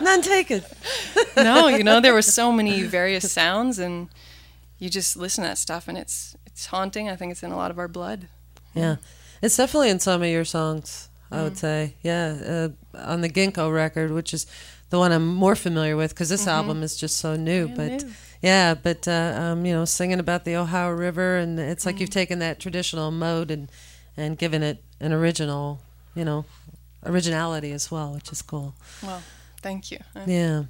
none 0.00 0.22
taken. 0.22 0.62
no, 1.36 1.68
you 1.68 1.84
know, 1.84 2.00
there 2.00 2.14
were 2.14 2.22
so 2.22 2.52
many 2.52 2.82
various 2.82 3.30
sounds, 3.30 3.78
and 3.78 4.08
you 4.78 4.90
just 4.90 5.16
listen 5.16 5.44
to 5.44 5.50
that 5.50 5.58
stuff, 5.58 5.88
and 5.88 5.96
it's 5.96 6.36
it's 6.46 6.66
haunting. 6.66 7.08
I 7.08 7.16
think 7.16 7.32
it's 7.32 7.42
in 7.42 7.52
a 7.52 7.56
lot 7.56 7.70
of 7.70 7.78
our 7.78 7.88
blood. 7.88 8.28
Yeah, 8.74 8.96
it's 9.40 9.56
definitely 9.56 9.90
in 9.90 10.00
some 10.00 10.22
of 10.22 10.28
your 10.28 10.44
songs. 10.44 11.08
I 11.30 11.36
mm 11.36 11.44
would 11.44 11.56
say, 11.56 11.94
yeah, 12.02 12.36
uh, 12.94 12.98
on 12.98 13.22
the 13.22 13.28
Ginkgo 13.30 13.72
record, 13.72 14.10
which 14.10 14.34
is 14.34 14.46
the 14.90 14.98
one 14.98 15.12
I'm 15.12 15.26
more 15.26 15.56
familiar 15.56 15.96
with 15.96 16.10
because 16.10 16.28
this 16.28 16.42
mm-hmm. 16.42 16.50
album 16.50 16.82
is 16.82 16.94
just 16.98 17.16
so 17.16 17.36
new. 17.36 17.68
But 17.68 18.02
new. 18.02 18.12
yeah, 18.42 18.74
but 18.74 19.08
uh, 19.08 19.32
um, 19.34 19.64
you 19.64 19.72
know, 19.72 19.86
singing 19.86 20.20
about 20.20 20.44
the 20.44 20.56
Ohio 20.56 20.90
River, 20.90 21.38
and 21.38 21.58
it's 21.58 21.86
like 21.86 21.96
mm 21.96 22.00
you've 22.00 22.10
taken 22.10 22.40
that 22.40 22.60
traditional 22.60 23.10
mode 23.10 23.50
and 23.50 23.70
and 24.16 24.38
given 24.38 24.62
it 24.62 24.82
an 25.00 25.12
original, 25.12 25.80
you 26.14 26.24
know, 26.24 26.44
originality 27.04 27.72
as 27.72 27.90
well, 27.90 28.14
which 28.14 28.30
is 28.30 28.42
cool. 28.42 28.74
Well, 29.02 29.22
thank 29.60 29.90
you. 29.90 29.98
Yeah. 30.26 30.64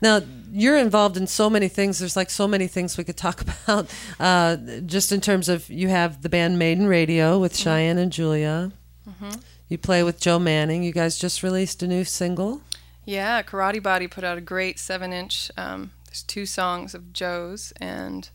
now 0.00 0.22
you're 0.52 0.76
involved 0.76 1.16
in 1.16 1.26
so 1.26 1.50
many 1.50 1.68
things. 1.68 1.98
There's 1.98 2.16
like 2.16 2.30
so 2.30 2.48
many 2.48 2.66
things 2.66 2.96
we 2.96 3.04
could 3.04 3.16
talk 3.16 3.42
about. 3.66 3.92
Uh, 4.18 4.56
just 4.86 5.12
in 5.12 5.20
terms 5.20 5.48
of 5.48 5.68
you 5.70 5.88
have 5.88 6.22
the 6.22 6.28
band 6.28 6.58
Maiden 6.58 6.86
Radio 6.86 7.38
with 7.38 7.52
mm-hmm. 7.52 7.64
Cheyenne 7.64 7.98
and 7.98 8.12
Julia. 8.12 8.72
Mm-hmm. 9.08 9.40
You 9.68 9.78
play 9.78 10.02
with 10.02 10.20
Joe 10.20 10.38
Manning. 10.38 10.82
You 10.82 10.92
guys 10.92 11.18
just 11.18 11.42
released 11.42 11.82
a 11.82 11.88
new 11.88 12.04
single. 12.04 12.60
Yeah, 13.04 13.42
Karate 13.42 13.82
Body 13.82 14.08
put 14.08 14.24
out 14.24 14.36
a 14.36 14.40
great 14.40 14.78
seven-inch. 14.78 15.50
Um, 15.56 15.92
there's 16.06 16.22
two 16.22 16.44
songs 16.46 16.94
of 16.94 17.12
Joe's, 17.12 17.72
and 17.80 18.28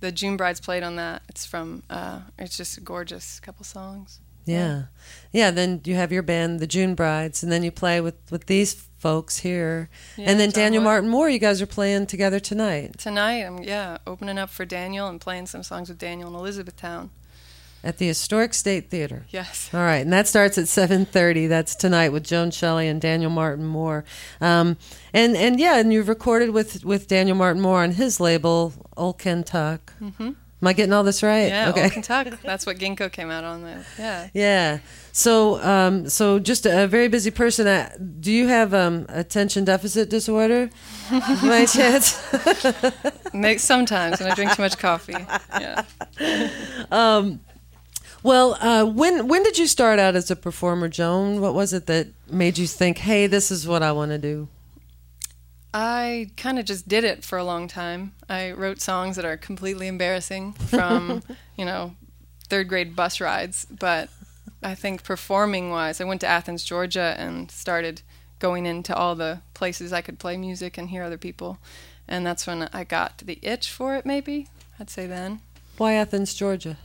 the 0.00 0.12
June 0.12 0.36
Brides 0.36 0.60
played 0.60 0.82
on 0.82 0.96
that. 0.96 1.22
It's 1.28 1.44
from. 1.46 1.82
Uh, 1.90 2.20
it's 2.38 2.56
just 2.56 2.78
a 2.78 2.80
gorgeous 2.80 3.40
couple 3.40 3.64
songs. 3.64 4.20
Yeah. 4.48 4.84
yeah, 5.30 5.50
Then 5.50 5.82
you 5.84 5.94
have 5.96 6.10
your 6.10 6.22
band, 6.22 6.58
the 6.60 6.66
June 6.66 6.94
Brides, 6.94 7.42
and 7.42 7.52
then 7.52 7.62
you 7.62 7.70
play 7.70 8.00
with 8.00 8.14
with 8.30 8.46
these 8.46 8.88
folks 8.98 9.38
here, 9.38 9.90
yeah, 10.16 10.30
and 10.30 10.40
then 10.40 10.50
John 10.50 10.62
Daniel 10.62 10.80
Wood. 10.82 10.88
Martin 10.88 11.10
Moore. 11.10 11.28
You 11.28 11.38
guys 11.38 11.60
are 11.62 11.66
playing 11.66 12.06
together 12.06 12.40
tonight. 12.40 12.98
Tonight, 12.98 13.44
I'm 13.44 13.62
yeah 13.62 13.98
opening 14.06 14.38
up 14.38 14.50
for 14.50 14.64
Daniel 14.64 15.06
and 15.08 15.20
playing 15.20 15.46
some 15.46 15.62
songs 15.62 15.88
with 15.88 15.98
Daniel 15.98 16.30
in 16.30 16.34
Elizabethtown. 16.34 17.10
At 17.84 17.98
the 17.98 18.08
Historic 18.08 18.54
State 18.54 18.90
Theater. 18.90 19.24
Yes. 19.30 19.70
All 19.72 19.80
right, 19.80 19.98
and 19.98 20.12
that 20.12 20.26
starts 20.26 20.58
at 20.58 20.66
seven 20.66 21.04
thirty. 21.04 21.46
That's 21.46 21.76
tonight 21.76 22.08
with 22.08 22.24
Joan 22.24 22.50
Shelley 22.50 22.88
and 22.88 23.00
Daniel 23.00 23.30
Martin 23.30 23.64
Moore. 23.64 24.04
Um, 24.40 24.76
and 25.14 25.36
and 25.36 25.60
yeah, 25.60 25.78
and 25.78 25.92
you've 25.92 26.08
recorded 26.08 26.50
with 26.50 26.84
with 26.84 27.06
Daniel 27.06 27.36
Martin 27.36 27.62
Moore 27.62 27.82
on 27.82 27.92
his 27.92 28.18
label, 28.18 28.72
Ol 28.96 29.12
Kentuck. 29.12 29.92
Mm-hmm. 30.00 30.32
Am 30.60 30.66
I 30.66 30.72
getting 30.72 30.92
all 30.92 31.04
this 31.04 31.22
right? 31.22 31.48
Yeah, 31.48 31.70
okay. 31.70 31.88
Kentucky. 31.88 32.30
That's 32.42 32.66
what 32.66 32.78
Ginkgo 32.78 33.12
came 33.12 33.30
out 33.30 33.44
on. 33.44 33.62
There. 33.62 33.86
Yeah. 33.96 34.28
Yeah. 34.34 34.78
So, 35.12 35.62
um, 35.62 36.08
so 36.08 36.40
just 36.40 36.66
a, 36.66 36.88
very 36.88 37.06
busy 37.06 37.30
person. 37.30 37.68
Uh, 37.68 37.90
do 38.20 38.32
you 38.32 38.48
have 38.48 38.74
um, 38.74 39.06
attention 39.08 39.64
deficit 39.64 40.10
disorder, 40.10 40.68
by 41.10 41.64
chance? 41.72 42.20
Make 43.32 43.60
sometimes 43.60 44.20
when 44.20 44.30
I 44.30 44.34
drink 44.34 44.52
too 44.54 44.62
much 44.62 44.78
coffee. 44.78 45.14
Yeah. 45.60 45.84
Um, 46.90 47.40
well, 48.22 48.56
uh, 48.60 48.84
when 48.84 49.28
when 49.28 49.42
did 49.42 49.58
you 49.58 49.66
start 49.66 49.98
out 49.98 50.16
as 50.16 50.30
a 50.30 50.36
performer, 50.36 50.88
Joan? 50.88 51.40
What 51.40 51.54
was 51.54 51.72
it 51.72 51.86
that 51.86 52.08
made 52.30 52.58
you 52.58 52.66
think, 52.66 52.98
"Hey, 52.98 53.26
this 53.26 53.50
is 53.50 53.66
what 53.66 53.82
I 53.82 53.92
want 53.92 54.10
to 54.10 54.18
do"? 54.18 54.48
I 55.72 56.30
kind 56.36 56.58
of 56.58 56.64
just 56.64 56.88
did 56.88 57.04
it 57.04 57.24
for 57.24 57.38
a 57.38 57.44
long 57.44 57.68
time. 57.68 58.14
I 58.28 58.52
wrote 58.52 58.80
songs 58.80 59.16
that 59.16 59.24
are 59.24 59.36
completely 59.36 59.86
embarrassing 59.86 60.54
from, 60.54 61.22
you 61.56 61.64
know, 61.64 61.94
third 62.48 62.68
grade 62.68 62.96
bus 62.96 63.20
rides. 63.20 63.66
But 63.66 64.08
I 64.62 64.74
think 64.74 65.04
performing 65.04 65.70
wise, 65.70 66.00
I 66.00 66.04
went 66.04 66.22
to 66.22 66.26
Athens, 66.26 66.64
Georgia, 66.64 67.14
and 67.18 67.50
started 67.50 68.02
going 68.38 68.66
into 68.66 68.94
all 68.94 69.14
the 69.14 69.42
places 69.54 69.92
I 69.92 70.00
could 70.00 70.18
play 70.18 70.36
music 70.36 70.78
and 70.78 70.88
hear 70.88 71.02
other 71.02 71.18
people. 71.18 71.58
And 72.06 72.26
that's 72.26 72.46
when 72.46 72.68
I 72.72 72.84
got 72.84 73.18
the 73.18 73.38
itch 73.42 73.70
for 73.70 73.94
it, 73.94 74.06
maybe, 74.06 74.48
I'd 74.80 74.88
say 74.90 75.06
then. 75.06 75.40
Why 75.76 75.92
Athens, 75.94 76.34
Georgia? 76.34 76.78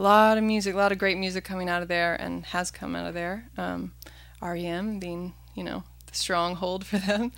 A 0.00 0.02
lot 0.02 0.38
of 0.38 0.44
music, 0.44 0.74
a 0.74 0.78
lot 0.78 0.92
of 0.92 0.98
great 0.98 1.18
music 1.18 1.44
coming 1.44 1.68
out 1.68 1.82
of 1.82 1.88
there 1.88 2.14
and 2.14 2.42
has 2.46 2.70
come 2.70 2.96
out 2.96 3.06
of 3.06 3.12
there. 3.12 3.50
Um, 3.58 3.92
REM 4.40 4.98
being, 4.98 5.34
you 5.54 5.62
know, 5.62 5.84
the 6.06 6.14
stronghold 6.14 6.86
for 6.86 6.96
them. 6.96 7.32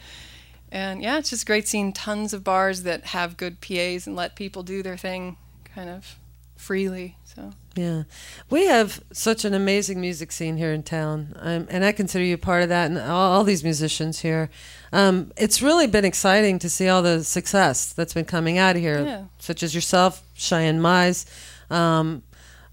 And 0.70 1.02
yeah, 1.02 1.18
it's 1.18 1.30
just 1.30 1.44
great 1.44 1.66
seeing 1.66 1.92
tons 1.92 2.32
of 2.32 2.44
bars 2.44 2.84
that 2.84 3.06
have 3.06 3.36
good 3.36 3.60
PAs 3.60 4.06
and 4.06 4.14
let 4.14 4.36
people 4.36 4.62
do 4.62 4.80
their 4.80 4.96
thing 4.96 5.38
kind 5.74 5.90
of 5.90 6.20
freely. 6.54 7.16
So 7.24 7.50
yeah, 7.74 8.04
we 8.48 8.66
have 8.66 9.02
such 9.10 9.44
an 9.44 9.54
amazing 9.54 10.00
music 10.00 10.30
scene 10.30 10.56
here 10.56 10.72
in 10.72 10.84
town, 10.84 11.34
um, 11.40 11.66
and 11.68 11.84
I 11.84 11.90
consider 11.90 12.24
you 12.24 12.38
part 12.38 12.62
of 12.62 12.68
that. 12.68 12.92
And 12.92 12.98
all, 12.98 13.32
all 13.32 13.44
these 13.44 13.64
musicians 13.64 14.20
here, 14.20 14.50
um, 14.92 15.32
it's 15.36 15.62
really 15.62 15.88
been 15.88 16.04
exciting 16.04 16.60
to 16.60 16.70
see 16.70 16.88
all 16.88 17.02
the 17.02 17.24
success 17.24 17.92
that's 17.92 18.14
been 18.14 18.24
coming 18.24 18.56
out 18.56 18.76
of 18.76 18.82
here, 18.82 19.02
yeah. 19.04 19.24
such 19.40 19.64
as 19.64 19.74
yourself, 19.74 20.22
Cheyenne 20.34 20.80
Mize. 20.80 21.26
Um, 21.68 22.22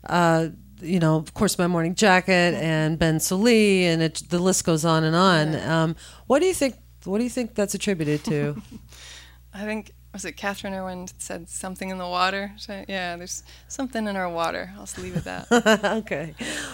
uh, 0.05 0.49
you 0.81 0.99
know, 0.99 1.17
of 1.17 1.33
course, 1.33 1.57
my 1.57 1.67
morning 1.67 1.95
jacket 1.95 2.53
and 2.55 2.97
Ben 2.97 3.17
Sollee, 3.17 3.83
and 3.83 4.01
it, 4.01 4.23
the 4.29 4.39
list 4.39 4.63
goes 4.63 4.85
on 4.85 5.03
and 5.03 5.15
on. 5.15 5.53
Yeah. 5.53 5.83
Um, 5.83 5.95
what 6.27 6.39
do 6.39 6.45
you 6.45 6.53
think 6.53 6.75
what 7.05 7.17
do 7.17 7.23
you 7.23 7.29
think 7.29 7.55
that's 7.55 7.73
attributed 7.73 8.23
to? 8.25 8.62
I 9.53 9.65
think 9.65 9.93
was 10.13 10.25
it 10.25 10.33
Catherine 10.33 10.73
Irwin 10.73 11.07
said 11.19 11.49
something 11.49 11.89
in 11.89 11.99
the 11.99 12.07
water? 12.07 12.51
Yeah, 12.67 13.15
there's 13.15 13.43
something 13.67 14.07
in 14.07 14.15
our 14.15 14.29
water. 14.29 14.71
I'll 14.75 14.83
just 14.83 14.97
leave 14.97 15.15
it 15.15 15.27
at 15.27 15.49
that. 15.49 15.83
okay. 15.99 16.33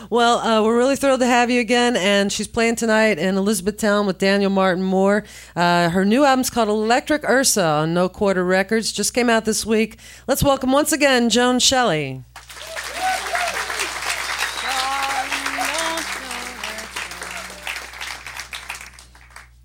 Well, 0.10 0.40
uh, 0.40 0.64
we're 0.64 0.78
really 0.78 0.96
thrilled 0.96 1.20
to 1.20 1.26
have 1.26 1.52
you 1.52 1.60
again, 1.60 1.98
and 1.98 2.32
she's 2.32 2.48
playing 2.48 2.78
tonight 2.78 3.20
in 3.20 3.36
Elizabethtown 3.36 4.06
with 4.06 4.20
Daniel 4.20 4.50
Martin 4.50 4.84
Moore. 4.84 5.26
Uh, 5.54 5.90
her 5.90 6.06
new 6.06 6.24
album's 6.24 6.50
called 6.50 6.70
Electric 6.70 7.28
Ursa 7.28 7.66
on 7.66 7.94
No 7.94 8.08
Quarter 8.08 8.46
Records. 8.46 8.94
Just 8.94 9.14
came 9.14 9.30
out 9.30 9.44
this 9.44 9.66
week. 9.66 10.00
Let's 10.28 10.44
welcome 10.44 10.72
once 10.72 10.94
again 10.94 11.30
Joan 11.30 11.60
Shelley. 11.60 12.24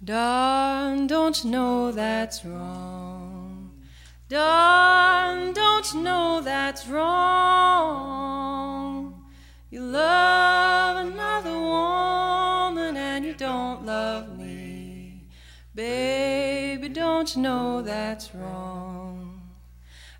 Darn, 0.02 1.06
don't 1.06 1.44
know 1.44 1.92
that's 1.92 2.42
wrong? 2.42 3.70
Darn, 4.30 5.52
don't 5.52 5.94
know 5.96 6.40
that's 6.42 6.88
wrong? 6.88 8.40
You 9.70 9.82
love 9.82 11.06
another 11.06 11.52
woman 11.52 12.96
and 12.96 13.26
you 13.26 13.34
don't 13.34 13.84
love 13.84 14.38
me. 14.38 15.26
Baby, 15.74 16.88
don't 16.88 17.36
know 17.36 17.82
that's 17.82 18.34
wrong? 18.34 19.42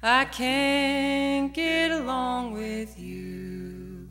I 0.03 0.27
can't 0.27 1.55
get 1.55 1.91
along 1.91 2.53
with 2.53 2.99
you. 2.99 4.11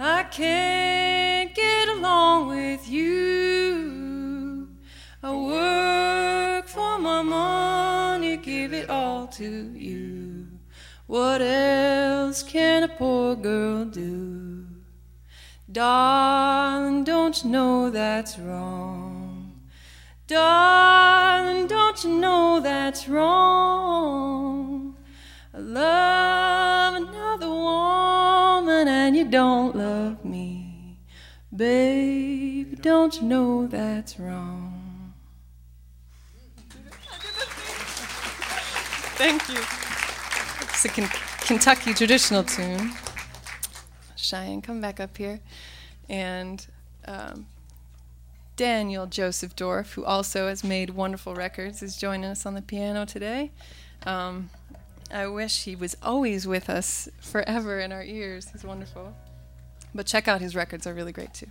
I 0.00 0.24
can't 0.24 1.54
get 1.54 1.88
along 1.90 2.48
with 2.48 2.88
you. 2.88 3.05
To 9.32 9.72
you. 9.74 10.46
What 11.06 11.40
else 11.40 12.42
can 12.42 12.82
a 12.82 12.88
poor 12.88 13.36
girl 13.36 13.84
do? 13.84 14.66
Darling, 15.70 17.04
don't 17.04 17.44
you 17.44 17.50
know 17.50 17.90
that's 17.90 18.38
wrong? 18.38 19.60
Darling, 20.26 21.66
don't 21.66 22.02
you 22.02 22.18
know 22.18 22.60
that's 22.60 23.08
wrong? 23.08 24.96
I 25.54 25.58
love 25.58 26.94
another 26.94 27.48
woman 27.48 28.88
and 28.88 29.16
you 29.16 29.24
don't 29.24 29.76
love 29.76 30.24
me. 30.24 30.98
Babe, 31.54 32.80
don't 32.82 33.14
you 33.16 33.22
know 33.22 33.66
that's 33.66 34.18
wrong? 34.18 34.65
Thank 39.16 39.48
you. 39.48 39.58
It's 40.68 40.84
a 40.84 40.88
Kentucky 41.46 41.94
traditional 41.94 42.44
tune. 42.44 42.92
Cheyenne, 44.14 44.60
come 44.60 44.82
back 44.82 45.00
up 45.00 45.16
here. 45.16 45.40
And 46.10 46.66
um, 47.06 47.46
Daniel 48.56 49.06
Joseph 49.06 49.56
Dorf, 49.56 49.94
who 49.94 50.04
also 50.04 50.48
has 50.48 50.62
made 50.62 50.90
wonderful 50.90 51.34
records, 51.34 51.82
is 51.82 51.96
joining 51.96 52.26
us 52.26 52.44
on 52.44 52.52
the 52.52 52.60
piano 52.60 53.06
today. 53.06 53.52
Um, 54.04 54.50
I 55.10 55.26
wish 55.28 55.64
he 55.64 55.74
was 55.74 55.96
always 56.02 56.46
with 56.46 56.68
us 56.68 57.08
forever 57.18 57.80
in 57.80 57.92
our 57.92 58.02
ears. 58.02 58.48
He's 58.52 58.64
wonderful. 58.64 59.14
But 59.94 60.04
check 60.04 60.28
out 60.28 60.42
his 60.42 60.54
records, 60.54 60.84
they're 60.84 60.92
really 60.92 61.12
great 61.12 61.32
too. 61.32 61.50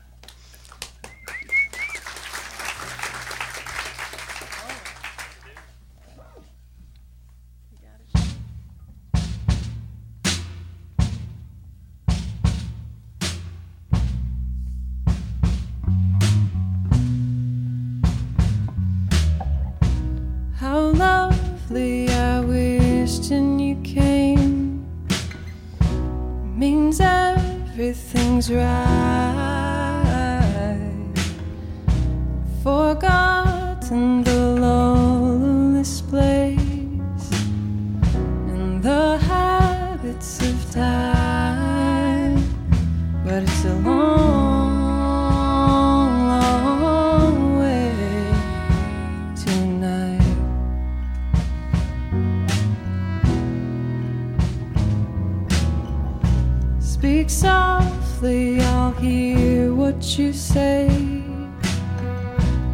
Speak 57.25 57.39
softly, 57.39 58.61
I'll 58.61 58.91
hear 58.91 59.73
what 59.73 60.15
you 60.15 60.31
say. 60.31 60.87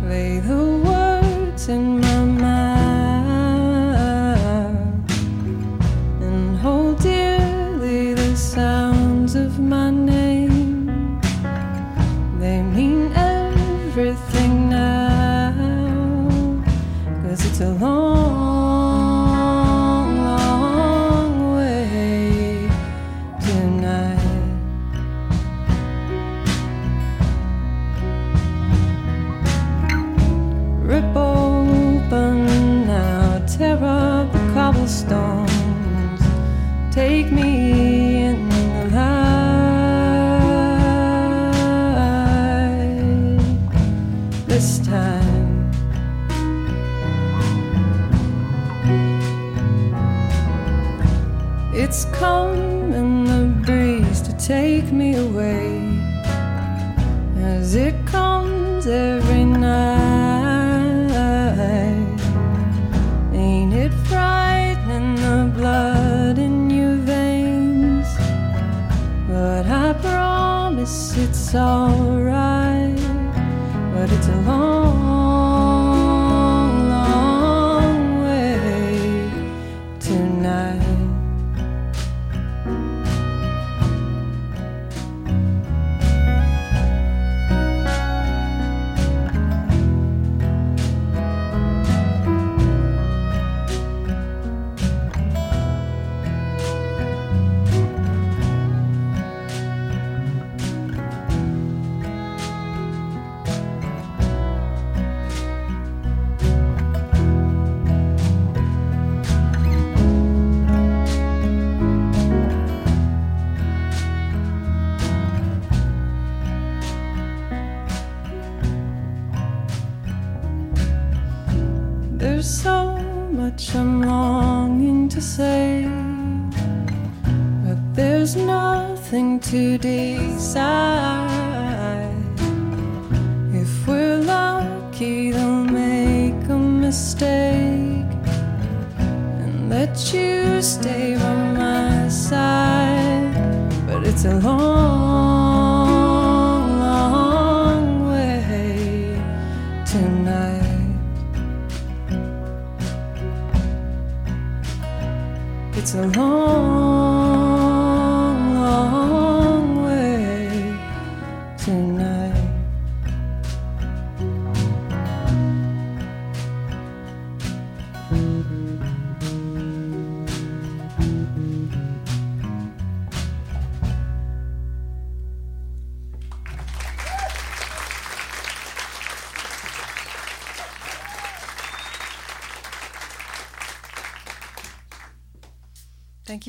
Lay 0.04 0.40
the 0.40 0.71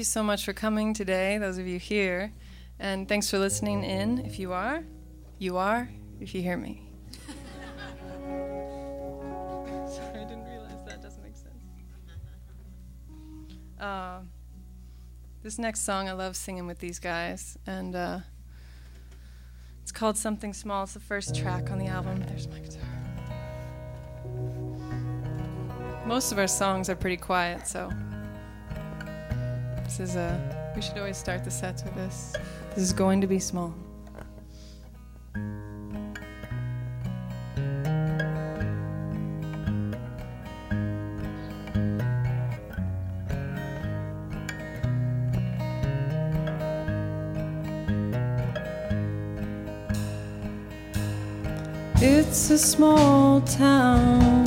you 0.03 0.05
so 0.05 0.21
much 0.25 0.45
for 0.45 0.53
coming 0.53 0.93
today, 0.93 1.39
those 1.39 1.59
of 1.59 1.69
you 1.69 1.79
here. 1.79 2.33
And 2.81 3.09
thanks 3.09 3.31
for 3.31 3.39
listening 3.39 3.85
in. 3.85 4.19
If 4.27 4.37
you 4.37 4.53
are, 4.53 4.83
you 5.39 5.59
are, 5.59 5.89
if 6.19 6.35
you 6.35 6.43
hear 6.43 6.57
me. 6.57 6.83
Sorry, 9.89 10.19
I 10.19 10.25
didn't 10.25 10.45
realize 10.45 10.85
that 10.89 11.03
doesn't 11.03 11.23
make 11.23 11.37
sense. 11.37 11.55
Uh, 13.81 14.23
this 15.45 15.57
next 15.57 15.85
song, 15.85 16.09
I 16.09 16.15
love 16.15 16.35
singing 16.35 16.67
with 16.67 16.81
these 16.81 16.99
guys. 16.99 17.57
And 17.65 17.95
uh, 17.95 18.19
it's 19.83 19.93
called 19.93 20.17
Something 20.17 20.53
Small. 20.53 20.83
It's 20.83 20.95
the 20.95 21.01
first 21.01 21.37
track 21.37 21.71
on 21.71 21.79
the 21.79 21.87
album. 21.87 22.25
There's 22.27 22.49
my 22.49 22.59
guitar. 22.59 22.83
Most 26.05 26.33
of 26.33 26.41
our 26.41 26.49
songs 26.49 26.91
are 26.91 26.97
pretty 26.97 27.19
quiet, 27.19 27.69
so 27.69 27.89
this 29.97 30.11
is 30.11 30.17
a. 30.17 30.73
We 30.75 30.81
should 30.81 30.97
always 30.97 31.19
start 31.19 31.45
the 31.45 31.51
sets 31.51 31.85
with 31.85 31.95
this. 31.95 32.35
This 32.71 32.85
is 32.85 32.93
going 32.93 33.21
to 33.21 33.27
be 33.27 33.39
small. 33.39 33.75
It's 52.05 52.51
a 52.51 52.59
small 52.59 53.43
town. 53.43 54.47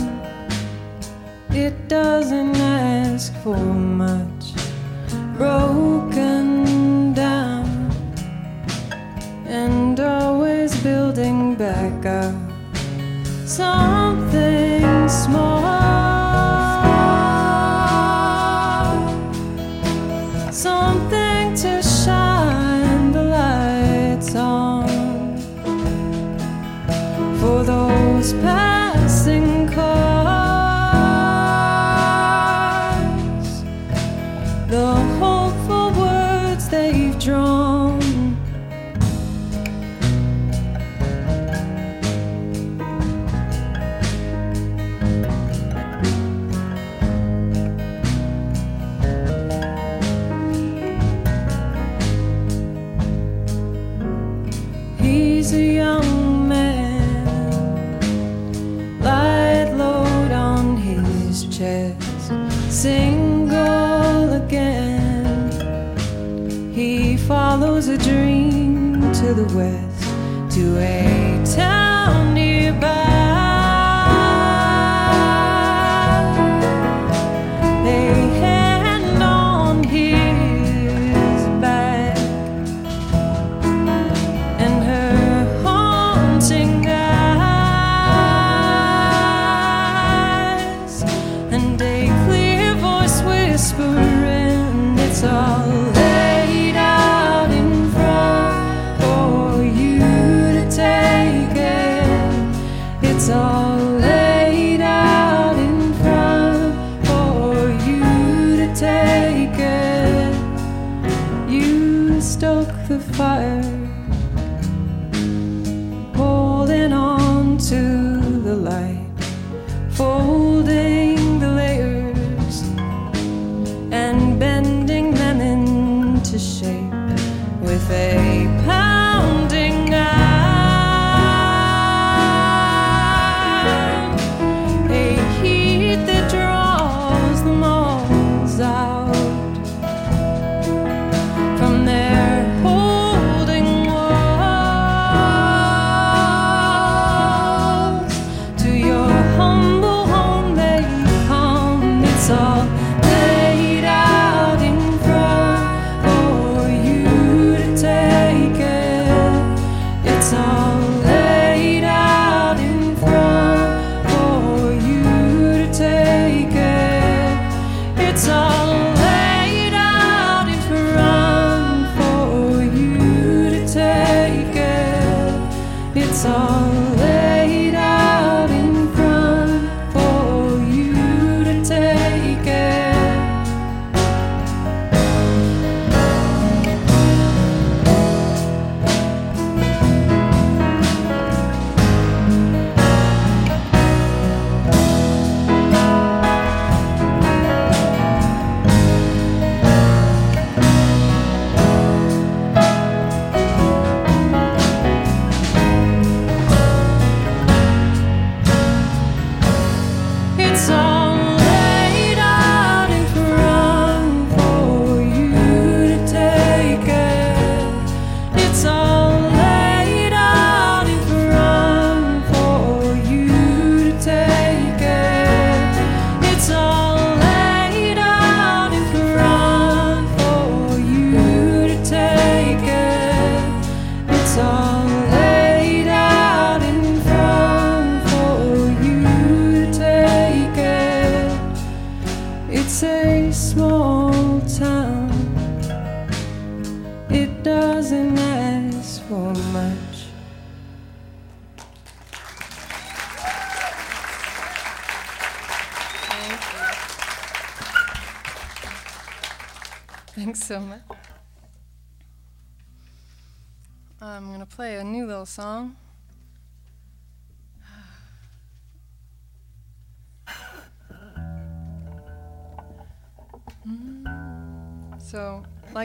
It 1.52 1.88
doesn't 1.88 2.56
ask 2.56 3.34
for 3.44 3.58
much. 3.58 4.25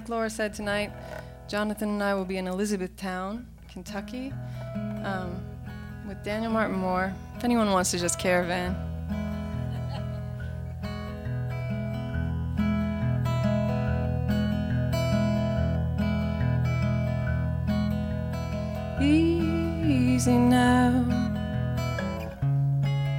Like 0.00 0.08
Laura 0.08 0.30
said 0.30 0.54
tonight, 0.54 0.90
Jonathan 1.46 1.90
and 1.90 2.02
I 2.02 2.14
will 2.14 2.24
be 2.24 2.38
in 2.38 2.46
Elizabethtown, 2.46 3.46
Kentucky, 3.70 4.32
um, 5.04 5.44
with 6.08 6.24
Daniel 6.24 6.50
Martin 6.50 6.78
Moore. 6.78 7.12
If 7.36 7.44
anyone 7.44 7.70
wants 7.70 7.90
to 7.90 7.98
just 7.98 8.18
caravan. 8.18 8.74
easy 19.02 20.38
now. 20.38 21.04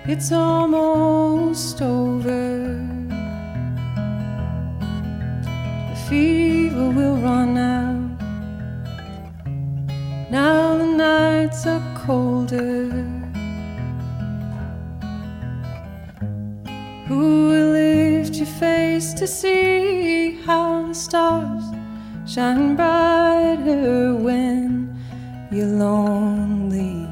It's 0.08 0.32
almost 0.32 1.80
over. 1.84 2.58
The 5.90 5.96
fever 6.72 6.90
will 6.90 7.18
run 7.18 7.58
out. 7.58 8.22
Now 10.32 10.78
the 10.78 10.86
nights 10.86 11.68
are 11.68 11.84
colder. 11.96 12.90
Who 17.08 17.50
will 17.50 17.72
lift 17.72 18.36
your 18.36 18.46
face 18.46 19.14
to 19.16 19.28
see 19.28 20.40
how 20.46 20.88
the 20.88 20.94
stars 20.94 21.64
shine 22.26 22.76
brighter 22.76 24.16
when? 24.16 24.72
you're 25.52 25.68
lonely. 25.68 27.06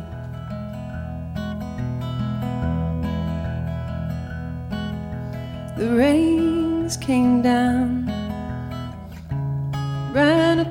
The 5.77 5.89
rains 5.95 6.95
came 6.95 7.41
down, 7.41 7.98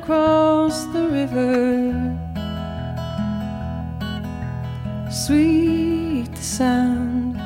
across 0.08 0.86
the 0.86 1.06
river. 1.06 1.92
Sweet 5.10 6.34
the 6.34 6.42
sound, 6.42 7.36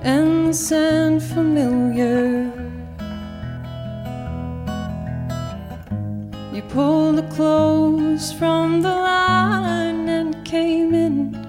and 0.00 0.48
the 0.48 0.54
scent 0.54 1.22
familiar. 1.22 2.50
You 6.54 6.62
pulled 6.62 7.18
the 7.18 7.28
clothes 7.34 8.32
from 8.32 8.80
the 8.80 8.88
line 8.88 10.08
and 10.08 10.46
came 10.46 10.94
in. 10.94 11.46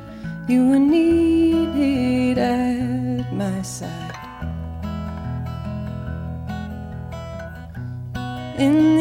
You 0.50 0.72
were 0.72 0.86
needed 0.98 2.38
at 2.38 3.32
my 3.32 3.62
side. 3.62 4.02
In 8.58 8.95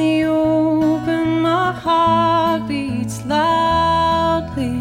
heart 1.84 2.66
beats 2.66 3.24
loudly. 3.26 4.76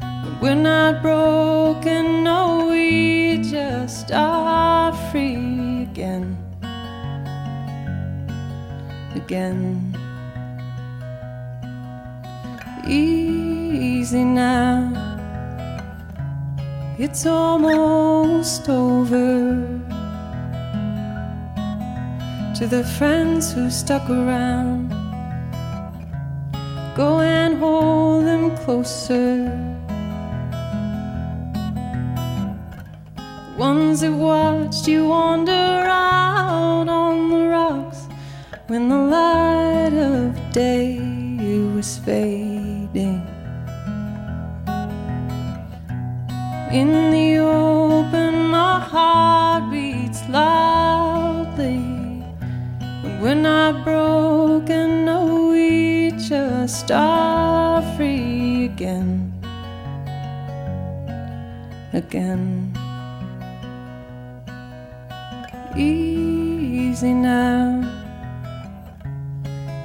But 0.00 0.40
we're 0.40 0.54
not 0.54 1.02
broken, 1.02 2.24
no, 2.24 2.68
we 2.70 3.38
just 3.38 4.12
are 4.12 4.92
free 5.10 5.82
again. 5.82 6.38
Again. 9.14 9.96
easy 14.06 14.22
now. 14.22 14.92
It's 16.98 17.26
almost 17.26 18.68
over. 18.68 19.66
To 22.56 22.66
the 22.66 22.84
friends 22.98 23.52
who 23.52 23.68
stuck 23.70 24.08
around, 24.08 24.85
go 26.96 27.20
and 27.20 27.58
hold 27.58 28.24
them 28.24 28.56
closer. 28.56 29.44
The 33.16 33.58
ones 33.58 34.00
that 34.00 34.12
watched 34.12 34.88
you 34.88 35.08
wander 35.08 35.52
out 35.52 36.88
on 36.88 37.28
the 37.28 37.48
rocks 37.48 38.06
when 38.68 38.88
the 38.88 38.96
light 38.96 39.92
of 39.92 40.52
day 40.52 40.98
was 41.76 41.98
fading. 41.98 43.20
In 46.72 47.10
the 47.10 47.38
open, 47.38 48.48
my 48.48 48.80
heart 48.80 49.70
beats 49.70 50.26
loudly. 50.30 51.78
When 53.02 53.20
we're 53.20 53.34
not 53.34 53.84
broken, 53.84 55.04
no, 55.04 55.25
just 56.28 56.90
are 56.90 57.80
free 57.96 58.64
again. 58.64 59.32
Again. 61.92 62.76
Easy 65.76 67.14
now. 67.14 67.80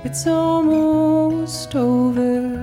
It's 0.03 0.25
almost 0.25 1.75
over. 1.75 2.57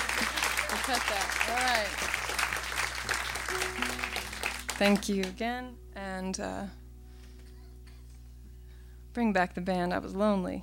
Thank 4.78 5.08
you 5.08 5.22
again, 5.22 5.74
and 5.96 6.38
uh, 6.38 6.62
bring 9.12 9.32
back 9.32 9.54
the 9.54 9.60
band. 9.60 9.92
I 9.92 9.98
was 9.98 10.14
lonely. 10.14 10.62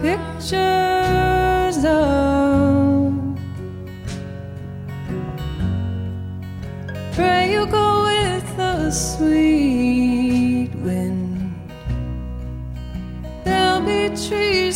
Pictures 0.00 1.84
of. 1.84 3.12
Pray 7.14 7.52
you 7.52 7.66
go 7.66 8.04
with 8.04 8.56
the 8.56 8.90
sweet 8.90 10.70
wind. 10.76 11.52
There'll 13.44 13.80
be 13.80 14.08
trees 14.28 14.67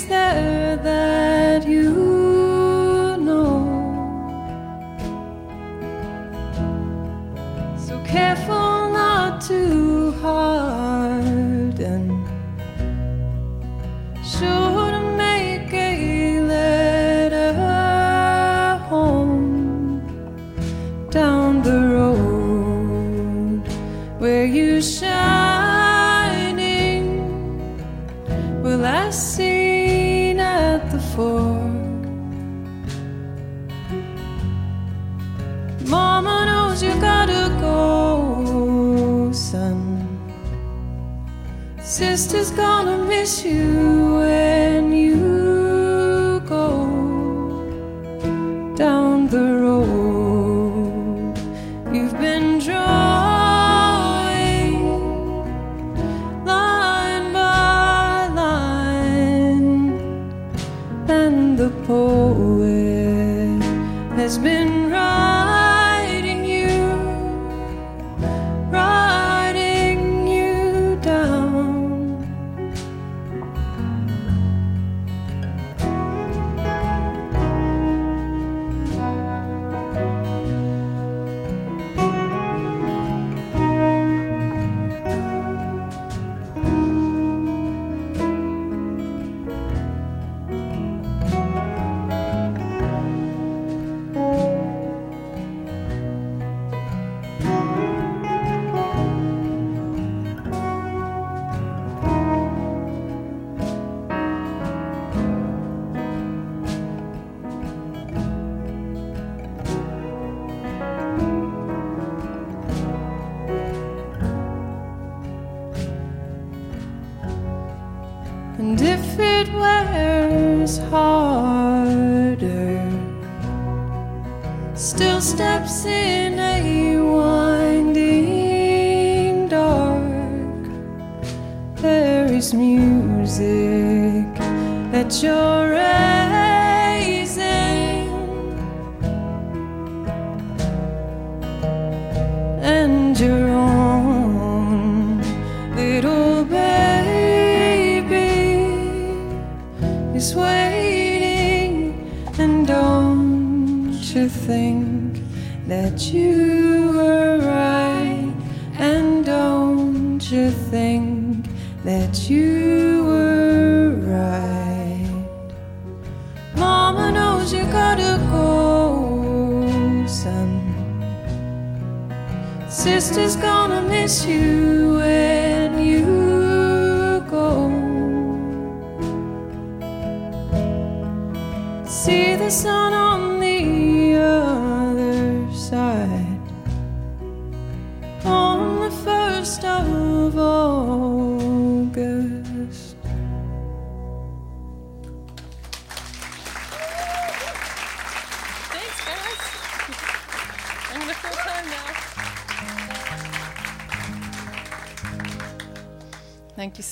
gonna 43.40 43.71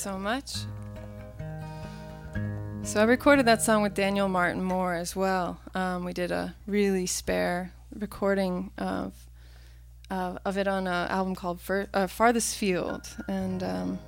so 0.01 0.17
much. 0.17 0.55
So 2.81 2.99
I 2.99 3.03
recorded 3.03 3.45
that 3.45 3.61
song 3.61 3.83
with 3.83 3.93
Daniel 3.93 4.27
Martin 4.27 4.63
Moore 4.63 4.95
as 4.95 5.15
well. 5.15 5.61
Um, 5.75 6.03
we 6.03 6.11
did 6.11 6.31
a 6.31 6.55
really 6.65 7.05
spare 7.05 7.71
recording 7.93 8.71
of 8.79 9.13
uh, 10.09 10.39
of 10.43 10.57
it 10.57 10.67
on 10.67 10.87
an 10.87 11.07
album 11.11 11.35
called 11.35 11.59
uh, 11.93 12.07
Farthest 12.07 12.57
Field, 12.57 13.15
and 13.27 13.61
um, 13.61 13.99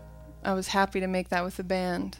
I 0.44 0.54
was 0.54 0.68
happy 0.68 1.00
to 1.00 1.06
make 1.06 1.30
that 1.30 1.44
with 1.44 1.58
the 1.58 1.64
band 1.64 2.18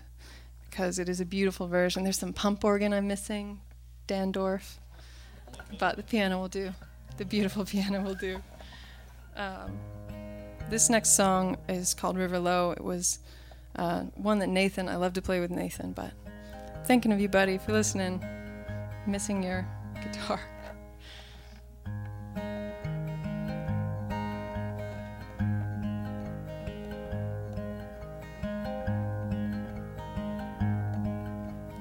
because 0.70 1.00
it 1.00 1.10
is 1.10 1.20
a 1.20 1.26
beautiful 1.26 1.68
version. 1.68 2.04
There's 2.04 2.20
some 2.20 2.32
pump 2.32 2.64
organ 2.64 2.94
I'm 2.94 3.08
missing, 3.08 3.60
Dan 4.06 4.32
Dorf, 4.32 4.80
but 5.80 5.98
the 5.98 6.04
piano 6.04 6.40
will 6.40 6.48
do. 6.48 6.72
The 7.18 7.26
beautiful 7.26 7.66
piano 7.74 8.02
will 8.04 8.14
do. 8.14 8.40
Um, 9.36 9.80
this 10.70 10.92
next 10.92 11.16
song 11.16 11.58
is 11.68 11.96
called 11.96 12.18
River 12.18 12.38
Low. 12.38 12.70
It 12.70 12.84
was 12.84 13.18
uh, 13.76 14.02
one 14.16 14.40
that 14.40 14.50
Nathan, 14.50 14.88
I 14.88 14.96
love 14.98 15.14
to 15.14 15.22
play 15.22 15.40
with 15.40 15.50
Nathan, 15.52 15.94
but 15.94 16.12
thinking 16.86 17.12
of 17.12 17.20
you, 17.20 17.28
buddy, 17.28 17.58
for 17.58 17.72
listening. 17.72 18.24
Missing 19.08 19.44
your 19.44 19.68
guitar. 20.02 20.40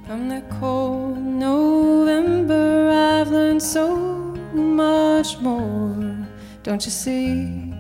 From 0.07 0.28
the 0.28 0.43
cold 0.59 1.18
November, 1.18 2.90
I've 2.90 3.30
learned 3.30 3.62
so 3.62 3.97
much 4.53 5.38
more. 5.38 6.26
Don't 6.62 6.84
you 6.84 6.90
see? 6.90 7.72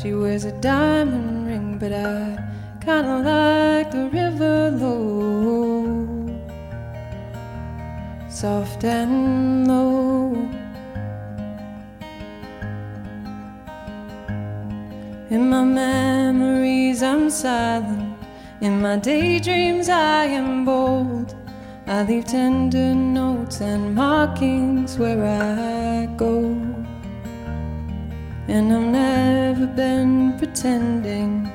She 0.00 0.12
wears 0.14 0.44
a 0.44 0.52
diamond 0.60 1.46
ring, 1.46 1.78
but 1.78 1.92
I 1.92 2.49
kinda 2.80 3.18
like 3.18 3.90
the 3.90 4.08
river 4.08 4.70
low, 4.70 6.26
soft 8.28 8.84
and 8.84 9.68
low. 9.68 10.32
In 15.28 15.48
my 15.48 15.62
memories, 15.62 17.02
I'm 17.02 17.28
silent. 17.30 18.16
In 18.60 18.80
my 18.80 18.96
daydreams, 18.96 19.88
I 19.88 20.24
am 20.24 20.64
bold. 20.64 21.34
I 21.86 22.02
leave 22.02 22.24
tender 22.24 22.94
notes 22.94 23.60
and 23.60 23.94
markings 23.94 24.98
where 24.98 25.24
I 25.24 26.06
go. 26.16 26.56
And 28.48 28.72
I've 28.72 28.90
never 28.92 29.66
been 29.66 30.38
pretending. 30.38 31.50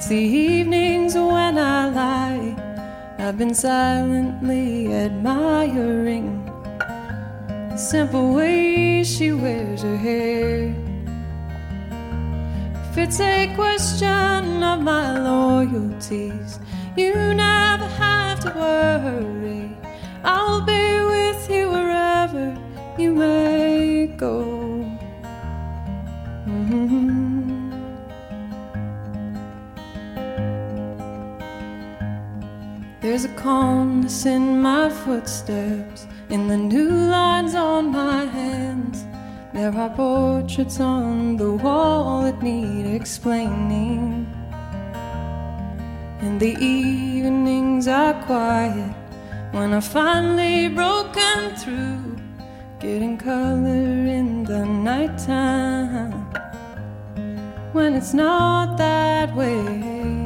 It's 0.00 0.08
the 0.08 0.16
evenings 0.16 1.14
when 1.14 1.58
I 1.58 1.90
lie. 1.90 2.56
I've 3.18 3.36
been 3.36 3.52
silently 3.52 4.94
admiring 4.94 6.42
the 7.68 7.76
simple 7.76 8.32
way 8.32 9.04
she 9.04 9.32
wears 9.32 9.82
her 9.82 9.98
hair. 9.98 10.74
If 12.88 12.96
it's 12.96 13.20
a 13.20 13.52
question 13.54 14.62
of 14.62 14.80
my 14.80 15.18
loyalties, 15.18 16.60
you 16.96 17.12
never 17.34 17.84
have 17.84 18.40
to 18.40 18.54
worry. 18.56 19.76
I'll 20.24 20.62
be 20.62 20.94
with 21.12 21.50
you 21.50 21.68
wherever 21.68 22.56
you 22.96 23.14
may 23.14 24.06
go. 24.16 24.46
Mm-hmm. 26.48 27.39
There's 33.00 33.24
a 33.24 33.28
calmness 33.28 34.26
in 34.26 34.60
my 34.60 34.90
footsteps, 34.90 36.06
in 36.28 36.48
the 36.48 36.56
new 36.58 36.90
lines 36.90 37.54
on 37.54 37.92
my 37.92 38.26
hands. 38.26 39.06
There 39.54 39.74
are 39.74 39.88
portraits 39.88 40.80
on 40.80 41.38
the 41.38 41.52
wall 41.52 42.24
that 42.24 42.42
need 42.42 42.94
explaining. 42.94 44.26
And 46.20 46.38
the 46.38 46.54
evenings 46.58 47.88
are 47.88 48.12
quiet 48.24 48.94
when 49.52 49.72
I've 49.72 49.86
finally 49.86 50.68
broken 50.68 51.56
through, 51.56 52.18
getting 52.80 53.16
color 53.16 54.04
in 54.18 54.44
the 54.44 54.66
nighttime 54.66 56.30
when 57.72 57.94
it's 57.94 58.12
not 58.12 58.76
that 58.76 59.34
way. 59.34 60.19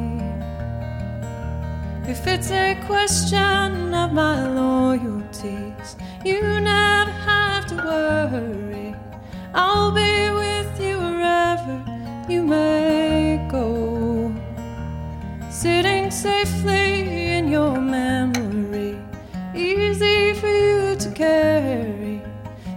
If 2.07 2.27
it's 2.27 2.51
a 2.51 2.75
question 2.87 3.95
of 3.95 4.13
my 4.13 4.47
loyalties, 4.49 5.97
you 6.25 6.41
never 6.61 7.11
have 7.11 7.67
to 7.67 7.77
worry. 7.77 8.95
I'll 9.55 9.93
be 9.93 10.31
with 10.31 10.81
you 10.81 10.99
wherever 10.99 11.77
you 12.29 12.43
may 12.43 13.47
go, 13.51 14.35
sitting 15.51 16.11
safely 16.11 17.37
in 17.37 17.49
your 17.49 17.81
memory 17.81 18.99
easy 19.57 20.35
for 20.35 20.49
you 20.49 20.97
to 20.97 21.11
carry. 21.11 22.23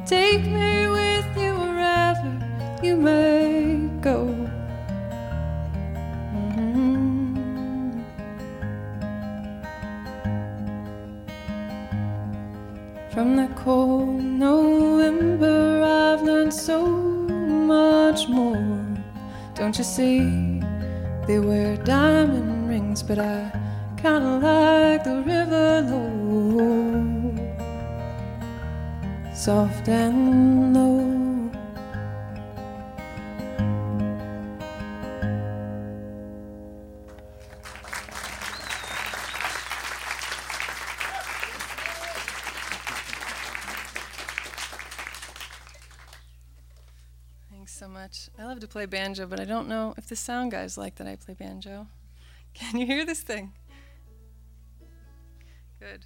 Take 0.06 0.46
me 0.46 0.88
with 0.88 1.26
you 1.38 1.54
wherever 1.56 2.32
you 2.84 2.96
may 2.96 3.37
Don't 19.68 19.80
you 19.80 19.84
see? 19.84 20.20
They 21.28 21.40
wear 21.40 21.76
diamond 21.76 22.70
rings, 22.70 23.04
but 23.04 23.20
I 23.20 23.52
kinda 23.98 24.40
like 24.40 25.04
the 25.04 25.22
river 25.24 25.82
low, 25.92 27.36
soft 29.36 29.90
and 29.90 30.74
low. 30.74 31.07
To 48.68 48.74
play 48.74 48.86
banjo, 48.86 49.26
but 49.26 49.40
I 49.40 49.46
don't 49.46 49.68
know 49.68 49.94
if 49.98 50.08
the 50.08 50.16
sound 50.16 50.52
guys 50.52 50.78
like 50.78 50.96
that 50.96 51.08
I 51.08 51.16
play 51.16 51.34
banjo. 51.34 51.88
Can 52.54 52.78
you 52.80 52.86
hear 52.86 53.06
this 53.06 53.22
thing? 53.22 53.54
Good. 55.80 56.06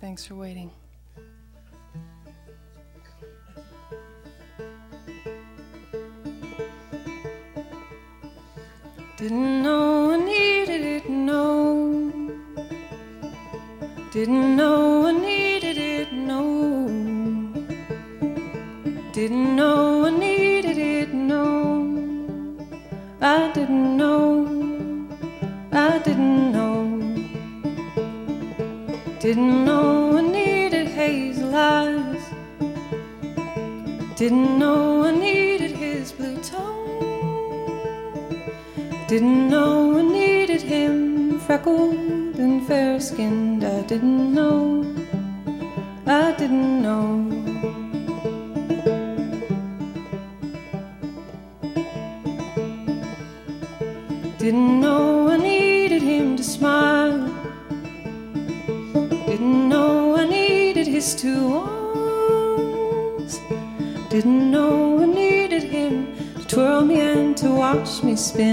Thanks 0.00 0.24
for 0.24 0.36
waiting. 0.36 0.70
Didn't 9.18 9.64
know 9.64 10.12
I 10.12 10.16
needed 10.16 10.80
it, 10.80 11.10
no. 11.10 12.12
Didn't 14.12 14.54
know 14.56 15.06
I 15.06 15.10
needed 15.10 15.76
it, 15.76 16.12
no. 16.12 16.86
Didn't 19.12 19.56
know 19.56 20.04
I 20.04 20.10
needed 20.10 20.78
it, 20.78 21.12
no. 21.12 21.48
I 23.20 23.50
didn't 23.52 23.96
know. 23.96 24.46
I 25.72 25.98
didn't 25.98 26.52
know. 26.52 26.84
Didn't 29.18 29.64
know 29.64 30.16
I 30.16 30.20
needed 30.20 30.86
hazel 30.86 31.52
eyes. 31.52 32.22
Didn't 34.14 34.60
know 34.60 34.87
Didn't 39.18 39.48
know 39.48 39.98
I 39.98 40.02
needed 40.02 40.62
him 40.62 41.40
freckled 41.40 42.36
and 42.38 42.64
fair 42.68 43.00
skinned. 43.00 43.64
I 43.64 43.82
didn't 43.82 44.32
know. 44.32 44.86
I 46.06 46.36
didn't 46.38 46.80
know. 46.80 47.26
Didn't 54.38 54.80
know 54.80 55.30
I 55.30 55.36
needed 55.36 56.02
him 56.02 56.36
to 56.36 56.44
smile. 56.44 57.18
Didn't 59.26 59.68
know 59.68 60.14
I 60.14 60.26
needed 60.26 60.86
his 60.86 61.16
two 61.16 61.56
arms. 61.56 63.40
Didn't 64.10 64.52
know 64.52 65.02
I 65.02 65.06
needed 65.06 65.64
him 65.64 66.14
to 66.38 66.46
twirl 66.46 66.84
me 66.84 67.00
and 67.00 67.36
to 67.38 67.50
watch 67.50 68.04
me 68.04 68.14
spin. 68.14 68.47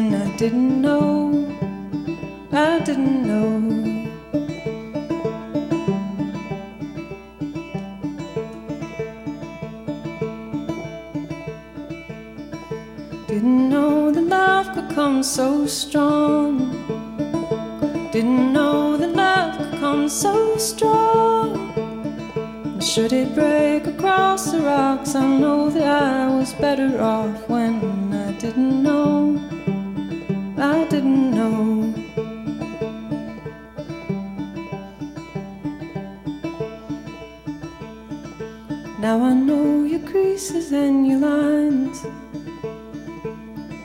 Now 39.06 39.22
I 39.24 39.34
know 39.36 39.84
your 39.84 40.00
creases 40.00 40.72
and 40.72 41.06
your 41.06 41.20
lines. 41.20 42.04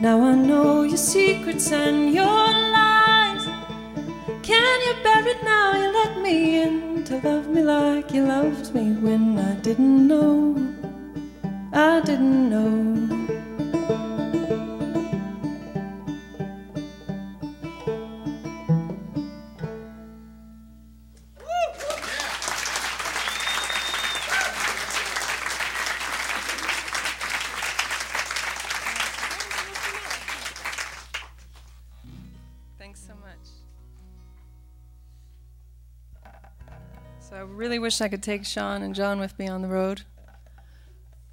Now 0.00 0.18
I 0.22 0.34
know 0.34 0.84
your 0.84 0.96
secrets 0.96 1.70
and 1.72 2.14
your 2.14 2.46
lies. 2.76 3.44
Can 4.42 4.76
you 4.86 4.94
bear 5.02 5.28
it 5.28 5.44
now? 5.44 5.76
You 5.76 5.92
let 5.92 6.22
me 6.22 6.62
in 6.62 7.04
to 7.04 7.18
love 7.18 7.48
me 7.48 7.62
like 7.62 8.14
you 8.14 8.24
loved 8.24 8.74
me 8.74 8.92
when 8.92 9.38
I 9.38 9.56
didn't 9.56 10.08
know. 10.08 10.56
I 11.70 12.00
didn't 12.00 12.48
know. 12.48 13.09
Wish 37.91 38.01
I 38.01 38.07
could 38.09 38.22
take 38.22 38.45
Sean 38.45 38.82
and 38.82 38.95
John 38.95 39.18
with 39.18 39.36
me 39.36 39.49
on 39.49 39.62
the 39.62 39.68
road. 39.68 40.03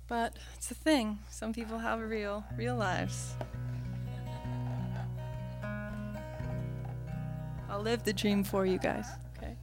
But 0.07 0.35
it's 0.55 0.71
a 0.71 0.73
thing. 0.73 1.19
Some 1.29 1.53
people 1.53 1.77
have 1.77 1.99
real, 1.99 2.43
real 2.57 2.75
lives. 2.75 3.35
I'll 7.69 7.83
live 7.83 8.03
the 8.03 8.11
dream 8.11 8.43
for 8.43 8.65
you 8.65 8.79
guys, 8.79 9.05
okay? 9.37 9.55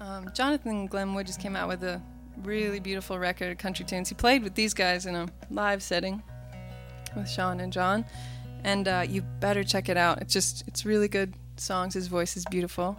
Um, 0.00 0.28
Jonathan 0.34 0.88
Glenwood 0.88 1.26
just 1.28 1.38
came 1.38 1.54
out 1.54 1.68
with 1.68 1.84
a 1.84 2.02
really 2.42 2.80
beautiful 2.80 3.16
record 3.16 3.52
of 3.52 3.58
country 3.58 3.84
tunes. 3.84 4.08
He 4.08 4.16
played 4.16 4.42
with 4.42 4.56
these 4.56 4.74
guys 4.74 5.06
in 5.06 5.14
a 5.14 5.28
live 5.50 5.84
setting 5.84 6.20
with 7.16 7.28
Sean 7.28 7.60
and 7.60 7.72
John, 7.72 8.04
and 8.62 8.88
uh, 8.88 9.04
you 9.08 9.22
better 9.40 9.64
check 9.64 9.88
it 9.88 9.96
out. 9.96 10.20
It's 10.20 10.32
just 10.32 10.64
it's 10.66 10.84
really 10.84 11.08
good 11.08 11.34
songs. 11.56 11.94
His 11.94 12.08
voice 12.08 12.36
is 12.36 12.44
beautiful, 12.50 12.96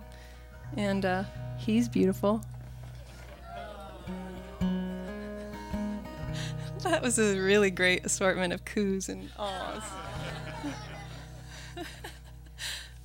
and 0.78 1.05
uh, 1.05 1.24
he's 1.57 1.88
beautiful. 1.89 2.43
that 6.84 7.01
was 7.01 7.18
a 7.20 7.39
really 7.39 7.72
great 7.72 8.05
assortment 8.05 8.53
of 8.53 8.66
coos 8.66 9.09
and 9.09 9.30
ahs. 9.38 9.84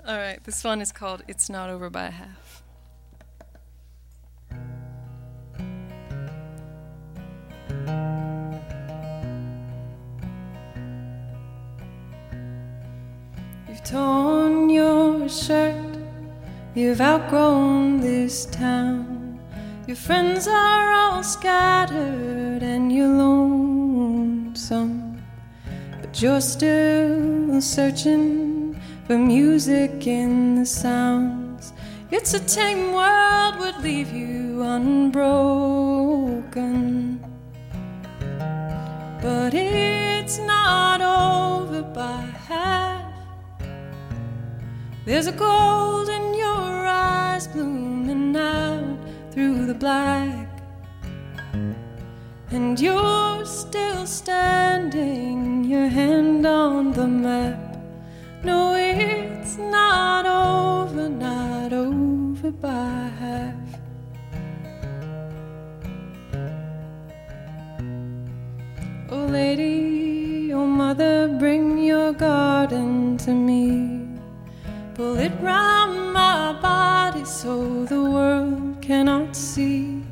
All 0.07 0.17
right, 0.17 0.43
this 0.45 0.65
one 0.65 0.81
is 0.81 0.93
called 0.93 1.23
"It's 1.29 1.49
Not 1.49 1.71
Over 1.71 1.91
by 1.91 2.11
Half." 2.11 2.50
Torn 13.91 14.71
your 14.71 15.29
shirt. 15.29 15.99
You've 16.77 17.01
outgrown 17.01 18.01
this 18.01 18.47
town. 18.47 19.41
Your 19.89 19.97
friends 19.97 20.47
are 20.47 20.93
all 20.93 21.25
scattered 21.25 22.63
and 22.63 22.93
you're 22.93 23.09
lonesome. 23.09 25.21
But 26.01 26.23
you're 26.23 26.41
still 26.41 27.61
searching 27.61 28.81
for 29.09 29.19
music 29.19 30.07
in 30.07 30.55
the 30.55 30.67
sounds. 30.67 31.73
It's 32.13 32.33
a 32.35 32.41
tame 32.41 32.93
world 32.93 33.59
would 33.59 33.83
leave 33.83 34.13
you 34.13 34.63
unbroken. 34.63 35.11
But 39.21 39.53
it's 39.53 40.39
not 40.39 41.01
over 41.01 41.60
There's 45.07 45.27
a 45.27 45.33
gold 45.33 46.11
in 46.11 46.35
your 46.35 46.87
eyes 46.87 47.47
blooming 47.47 48.37
out 48.37 48.99
through 49.33 49.65
the 49.67 49.75
black. 49.75 50.47
And 52.51 52.79
you're 52.79 53.47
still 53.47 54.07
standing, 54.07 55.65
your 55.65 55.89
hand 55.89 56.47
on 56.47 56.93
the 56.93 57.07
map. 57.07 57.79
No, 58.45 58.75
it's 58.75 59.57
not 59.57 60.27
over, 60.27 61.09
not 61.09 61.73
over 61.73 62.51
by 62.51 63.11
half. 63.19 63.55
Oh, 69.11 69.27
lady, 69.31 70.53
oh, 70.53 70.67
mother, 70.67 71.37
bring 71.39 71.79
your 71.79 72.13
garden 72.13 73.17
to 73.19 73.33
me. 73.33 73.90
Pull 75.01 75.19
it 75.19 75.33
round 75.41 76.13
my 76.13 76.53
body 76.61 77.25
so 77.25 77.87
the 77.87 78.03
world 78.03 78.83
cannot 78.83 79.35
see 79.35 80.03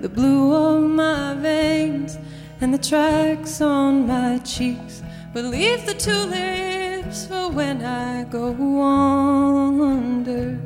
the 0.00 0.08
blue 0.08 0.54
of 0.54 0.88
my 0.88 1.34
veins 1.34 2.16
and 2.60 2.72
the 2.72 2.78
tracks 2.78 3.60
on 3.60 4.06
my 4.06 4.38
cheeks. 4.38 5.02
But 5.32 5.46
leave 5.46 5.84
the 5.84 5.94
tulips 5.94 7.26
for 7.26 7.50
when 7.50 7.84
I 7.84 8.22
go 8.22 8.54
under. 8.82 10.60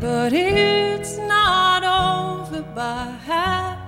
But 0.00 0.32
it's 0.32 1.18
not 1.18 1.82
over 1.84 2.62
by 2.74 3.04
half. 3.26 3.78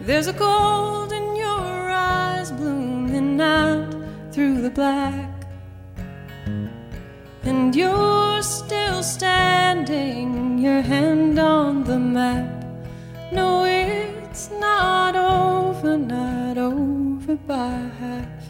There's 0.00 0.28
a 0.28 0.32
gold 0.32 1.10
in 1.10 1.34
your 1.34 1.90
eyes 1.90 2.52
blooming 2.52 3.40
out 3.40 3.92
through 4.30 4.62
the 4.62 4.70
black 4.70 5.29
and 7.50 7.74
you're 7.74 8.42
still 8.42 9.02
standing, 9.02 10.56
your 10.58 10.82
hand 10.82 11.36
on 11.36 11.82
the 11.82 11.98
map. 11.98 12.64
No, 13.32 13.64
it's 13.64 14.50
not 14.52 15.16
over, 15.16 15.98
not 15.98 16.56
over 16.58 17.34
by 17.34 17.74
half. 17.98 18.42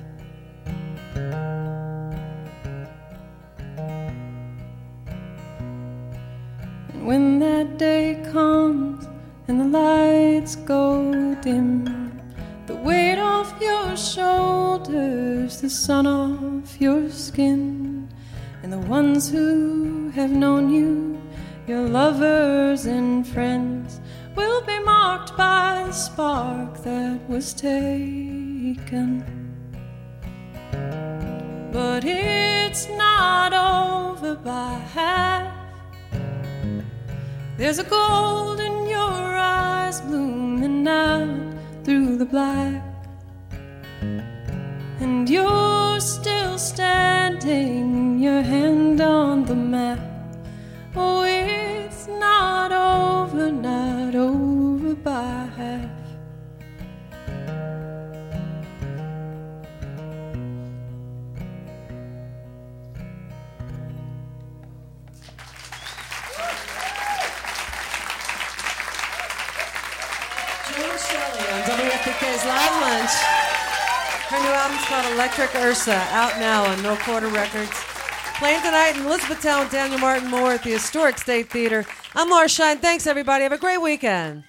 And 6.92 7.07
when 7.07 7.38
that 7.38 7.78
day 7.78 8.22
comes 8.32 9.09
and 9.48 9.61
the 9.62 9.78
lights 9.78 10.57
go 10.57 11.34
dim, 11.36 12.20
the 12.66 12.76
weight 12.76 13.18
off 13.18 13.51
your 13.62 13.96
shoulders, 13.96 15.62
the 15.62 15.70
sun 15.70 16.07
off 16.07 16.78
your 16.78 17.09
skin 17.09 17.99
and 18.62 18.72
the 18.72 18.78
ones 18.78 19.30
who 19.30 20.11
have 20.11 20.30
known 20.30 20.70
you, 20.70 21.20
your 21.66 21.88
lovers 21.88 22.86
and 22.86 23.26
friends, 23.26 24.00
will 24.36 24.62
be 24.62 24.78
marked 24.80 25.36
by 25.36 25.84
the 25.86 25.92
spark 25.92 26.82
that 26.82 27.18
was 27.28 27.54
taken. 27.54 29.24
But 31.72 32.04
it's 32.04 32.88
not 32.90 33.52
over 33.52 34.34
by 34.34 34.74
half. 34.94 35.54
There's 37.56 37.78
a 37.78 37.84
gold 37.84 38.61
in 38.61 38.88
your 38.88 39.36
eyes 39.36 40.00
blooming 40.00 40.86
out 40.88 41.54
through 41.84 42.16
the 42.16 42.24
black, 42.24 42.82
and 45.00 45.28
you're 45.28 45.89
still 46.01 46.57
standing, 46.57 48.18
your 48.18 48.40
hand 48.40 49.03
on 49.03 49.44
the 49.44 49.55
map. 49.55 49.98
Oh, 50.96 51.24
it's 51.24 52.09
not 52.09 52.72
over, 52.72 53.53
not 53.53 54.14
over 54.14 54.94
by 54.94 55.48
half. 55.57 55.90
Joan 70.72 70.98
Shelley 70.98 71.46
on 71.53 71.62
WFPK's 71.68 72.44
Live 72.46 72.80
Lunch. 72.80 73.49
Her 74.31 74.39
new 74.39 74.49
album's 74.49 74.85
called 74.85 75.12
Electric 75.12 75.53
Ursa, 75.57 75.97
out 76.12 76.39
now 76.39 76.64
on 76.64 76.81
No 76.85 76.95
Quarter 76.99 77.26
Records. 77.26 77.72
Playing 78.39 78.61
tonight 78.61 78.93
in 78.95 79.05
Elizabethtown 79.05 79.68
Daniel 79.70 79.99
Martin 79.99 80.31
Moore 80.31 80.53
at 80.53 80.62
the 80.62 80.70
Historic 80.70 81.18
State 81.18 81.51
Theater. 81.51 81.85
I'm 82.14 82.31
Laura 82.31 82.49
Shine. 82.49 82.78
Thanks, 82.78 83.09
everybody. 83.09 83.43
Have 83.43 83.51
a 83.51 83.59
great 83.59 83.83
weekend. 83.83 84.45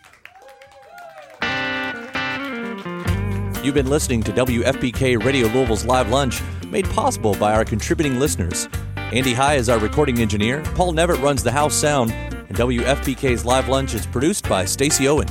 You've 3.64 3.74
been 3.74 3.90
listening 3.90 4.22
to 4.22 4.32
WFPK 4.32 5.26
Radio 5.26 5.48
Louisville's 5.48 5.84
Live 5.84 6.12
Lunch. 6.12 6.44
made 6.68 6.88
possible 6.92 7.34
by 7.34 7.56
our 7.56 7.66
contributing 7.66 8.20
listeners. 8.20 8.70
Andy 8.96 9.34
High 9.34 9.56
is 9.56 9.68
our 9.68 9.80
recording 9.80 10.20
engineer, 10.20 10.62
Paul 10.76 10.94
Nevitt 10.94 11.20
runs 11.24 11.42
the 11.42 11.52
house 11.52 11.74
sound, 11.74 12.12
and 12.12 12.56
WFPK's 12.56 13.46
Live 13.46 13.68
Lunch 13.68 13.96
is 13.96 14.06
produced 14.06 14.48
by 14.48 14.64
Stacy 14.64 15.08
Owen. 15.08 15.28